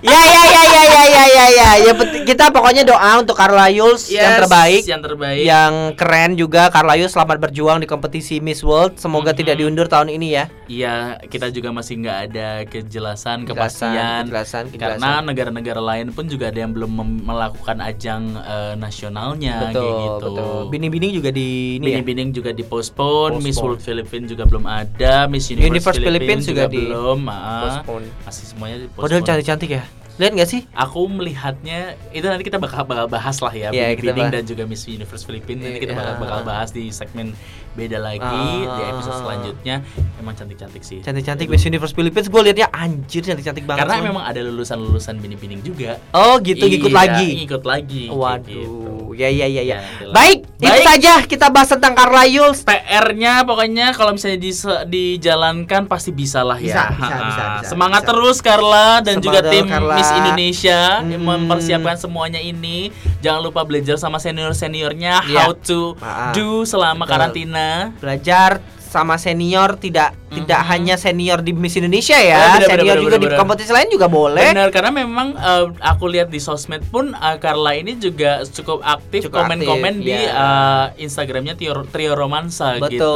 [0.00, 1.68] Ya ya ya ya ya ya ya ya.
[1.80, 1.92] Ya
[2.24, 4.82] kita pokoknya doa untuk Carla yang Yes, terbaik.
[4.84, 5.42] yang terbaik.
[5.42, 8.96] Yang keren juga Carla Yules selamat berjuang di kompetisi Miss World.
[8.96, 9.38] Semoga Mhm.
[9.38, 10.44] tidak diundur tahun ini ya.
[10.66, 14.22] Iya, kita juga masih nggak ada kejelasan, Kejelasan, kepastian.
[14.24, 14.98] kejelasan, kejelasan.
[14.98, 16.90] Karena negara-negara lain pun juga ada yang belum
[17.22, 20.26] melakukan ajang eh, nasionalnya betul, kayak gitu.
[20.28, 20.60] betul.
[20.68, 22.00] Bini-bini juga di ini ya.
[22.28, 23.34] Juga Miss Postpone.
[23.68, 27.60] World Philippines juga belum ada, Miss Universe, Universe Philippines juga di- belum, ah.
[27.80, 28.06] Postpone.
[28.24, 29.84] masih semuanya Padahal cantik-cantik ya.
[30.18, 30.66] Lihat gak sih?
[30.74, 34.34] Aku melihatnya itu nanti kita bakal, bakal bahas lah ya, kita Bini-bining bahas.
[34.34, 36.00] dan juga Miss Universe Philippines nanti kita Iya.
[36.02, 37.38] bakal, bakal bahas di segmen
[37.72, 39.20] beda lagi di episode Ah.
[39.22, 39.76] selanjutnya.
[40.18, 40.98] Emang cantik-cantik sih.
[41.00, 43.86] Cantik-cantik Miss Universe Philippines gue liatnya anjir cantik-cantik banget.
[43.86, 46.02] Karena memang ada lulusan-lulusan bini-bining juga.
[46.10, 47.28] Oh gitu Iya, lagi.
[47.38, 48.02] Ngikut lagi.
[48.10, 48.87] Waduh, gitu.
[49.18, 49.62] Ya ya ya ya.
[49.68, 50.14] Ya, itulah.
[50.14, 50.86] Baik, itu Baik.
[50.86, 52.62] saja kita bahas tentang Carla Yules.
[52.62, 56.70] PR-nya pokoknya kalau misalnya dise- dijalankan pasti bisa lah ya.
[56.70, 58.10] Bisa, bisa, bisa, bisa, Semangat bisa.
[58.10, 59.94] terus Carla dan Semangat juga tim Carla.
[59.94, 61.30] Miss Indonesia yang Hmm.
[61.42, 62.94] mempersiapkan semuanya ini.
[63.18, 65.38] Jangan lupa belajar sama senior-seniornya Iya.
[65.40, 66.30] how to ah.
[66.30, 67.10] do selama Betul.
[67.10, 67.68] karantina.
[67.98, 72.98] Belajar sama senior tidak tidak hanya senior di Miss Indonesia Oh, ya, bener, senior bener,
[73.00, 73.38] juga bener, di bener.
[73.40, 74.48] kompetisi lain juga boleh.
[74.52, 79.28] Benar karena memang eh, aku lihat di sosmed pun eh, Carla ini juga cukup aktif
[79.28, 82.92] Cukup komen-komen aktif, di eh, Instagramnya Trio, Trio Romansa Betul.
[82.92, 83.14] gitu.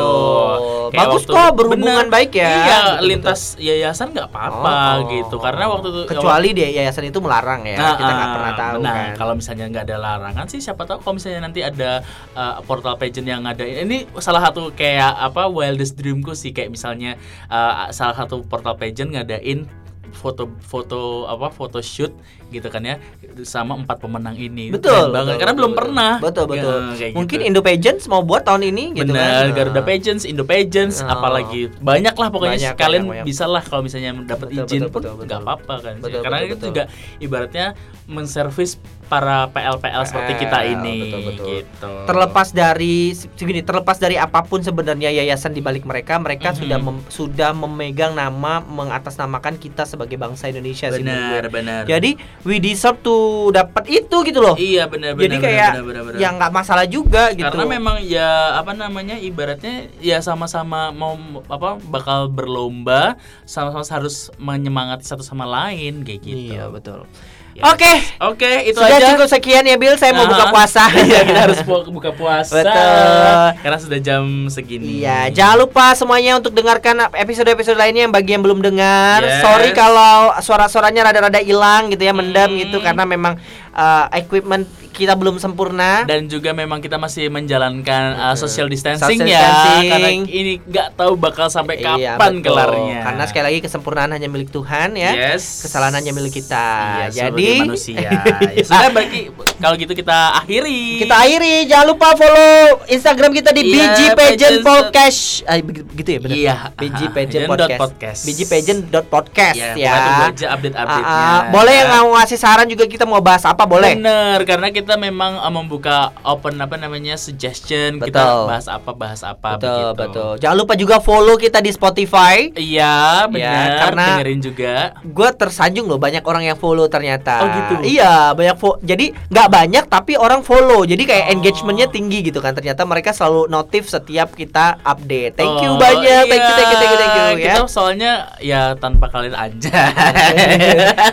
[0.92, 2.48] Bagus kok, berhubungan baik ya.
[2.48, 5.08] Iya, Betul, lintas yayasan nggak apa-apa Oh.
[5.10, 5.36] gitu.
[5.36, 8.76] Karena waktu itu kecuali di yayasan itu melarang ya, Nah, kita nggak ah, pernah tahu
[8.78, 9.10] Nah, kan.
[9.16, 12.00] kalau misalnya nggak ada larangan sih, siapa tahu kalau misalnya nanti ada
[12.32, 17.01] uh, portal pageant yang ada ini salah satu kayak apa wildest dreamku sih kayak misalnya
[17.50, 19.66] uh, salah satu portal pageant ngadain
[20.12, 22.12] foto-foto apa foto shoot
[22.52, 22.96] gitu kan ya
[23.42, 26.78] sama empat pemenang ini Betul, keren banget betul, karena belum betul, pernah Betul betul.
[26.82, 27.48] Ya, kayak Mungkin gitu.
[27.48, 29.56] Indo Pageants mau buat tahun ini gitu Bener, kan.
[29.56, 29.84] Garuda Nah.
[29.84, 31.08] Pageants, Indo Pageants, Oh.
[31.08, 34.90] apalagi banyak lah pokoknya Banyak, kalian banyak, bisa lah kalau misalnya dapat Betul, izin betul,
[34.90, 35.40] pun betul, nggak betul.
[35.42, 36.68] apa-apa kan, Betul, karena betul, itu betul.
[36.68, 36.82] juga
[37.18, 37.66] ibaratnya
[38.06, 41.46] menservis para PL-PL seperti kita ini, betul, betul.
[41.54, 41.90] gitu.
[42.02, 46.56] terlepas dari segini terlepas dari apa pun sebenarnya yayasan di balik mereka mereka Mhm.
[46.56, 51.82] sudah mem- sudah memegang nama mengatasnamakan kita sebagai bangsa Indonesia benar, benar.
[51.84, 55.24] jadi we deserve to dapat itu gitu loh iya benar, benar.
[55.26, 56.18] jadi kayak benar, benar, benar.
[56.18, 61.14] yang nggak masalah juga gitu karena memang ya apa namanya ibaratnya ya sama-sama mau
[61.46, 63.14] apa bakal berlomba
[63.46, 66.54] sama-sama harus menyemangati satu sama lain kayak gitu.
[66.54, 67.06] iya betul
[67.52, 67.68] Ya.
[67.68, 67.92] oke
[68.24, 69.12] Oke, itu sudah aja.
[69.12, 70.32] cukup sekian ya Bill saya mau Aha.
[70.32, 72.54] buka puasa Iya, kita harus bu- buka puasa.
[72.56, 73.44] Betul.
[73.60, 75.00] Karena sudah jam segini.
[75.00, 79.20] Iya, jangan lupa semuanya untuk dengarkan episode-episode lainnya yang bagi yang belum dengar.
[79.20, 79.40] Yes.
[79.40, 82.58] Sorry kalau suara-suaranya rada-rada hilang gitu ya, mendam Hmm.
[82.58, 83.36] gitu karena memang
[83.70, 84.64] uh, equipment
[85.02, 86.04] kita belum sempurna.
[86.04, 89.40] Dan juga memang kita masih menjalankan uh, social distancing Social ya.
[89.40, 89.86] distancing.
[89.88, 92.44] Karena ini nggak tahu bakal sampai Iya, kapan betul.
[92.48, 92.98] kelarnya.
[93.02, 95.10] Karena sekali lagi kesempurnaan hanya milik Tuhan ya.
[95.34, 95.62] Yes.
[95.62, 96.66] Kesalahan hanya milik kita.
[97.08, 98.10] Iya, Jadi manusia.
[98.56, 99.20] ya sudah berarti
[99.56, 101.02] kalau gitu kita akhiri.
[101.02, 101.54] kita akhiri.
[101.66, 104.58] Jangan lupa follow Instagram kita di Iya, BG Pageant.
[104.62, 105.20] Podcast.
[105.44, 105.56] Ah,
[105.92, 106.36] gitu ya benar.
[106.36, 106.54] Iya.
[106.74, 107.80] BG Pageant Podcast.
[107.80, 108.20] podcast.
[108.22, 109.90] BG Pageant podcast Ya, ya.
[109.90, 111.12] pokoknya tunggu aja update-update-nya.
[111.12, 111.42] Ah, ah.
[111.48, 111.94] boleh yang Ya.
[111.94, 113.94] mau ngasih saran juga kita mau bahas apa boleh.
[113.94, 118.42] Bener, karena kita memang uh, membuka open apa namanya suggestion, kita Betul.
[118.46, 120.00] bahas apa bahas apa betul begitu.
[120.00, 120.32] betul.
[120.38, 122.48] Jangan lupa juga follow kita di Spotify.
[122.52, 123.68] Iya, benar.
[123.82, 124.74] karena- dengerin juga.
[125.02, 127.42] Gue tersanjung loh banyak orang yang follow ternyata.
[127.42, 127.74] Oh, gitu?
[127.84, 130.82] Iya banyak Jadi nggak banyak tapi orang follow.
[130.82, 131.32] Jadi kayak Oh.
[131.34, 132.52] engagementnya tinggi gitu kan.
[132.52, 135.36] Ternyata mereka selalu notif setiap kita update.
[135.36, 136.24] Thank you Oh, banyak.
[136.26, 136.56] Thank you iya.
[136.56, 137.54] thank you thank you thank you ya.
[137.54, 139.78] Kita soalnya ya tanpa kalian aja.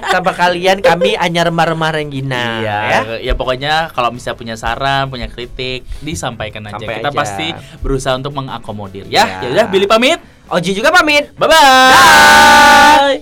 [0.10, 3.00] Tanpa kalian kami hanya remah-remah Renggina Iya, ya.
[3.22, 3.59] ya pokoknya
[3.92, 6.80] kalau misalnya punya saran, punya kritik, disampaikan aja.
[6.80, 7.20] Sampai Kita aja.
[7.20, 7.48] pasti
[7.84, 9.26] berusaha untuk mengakomodir ya.
[9.26, 9.26] Iya.
[9.44, 10.20] Ya udah, Billy pamit.
[10.50, 11.30] Oji juga pamit.
[11.38, 13.22] Bye bye.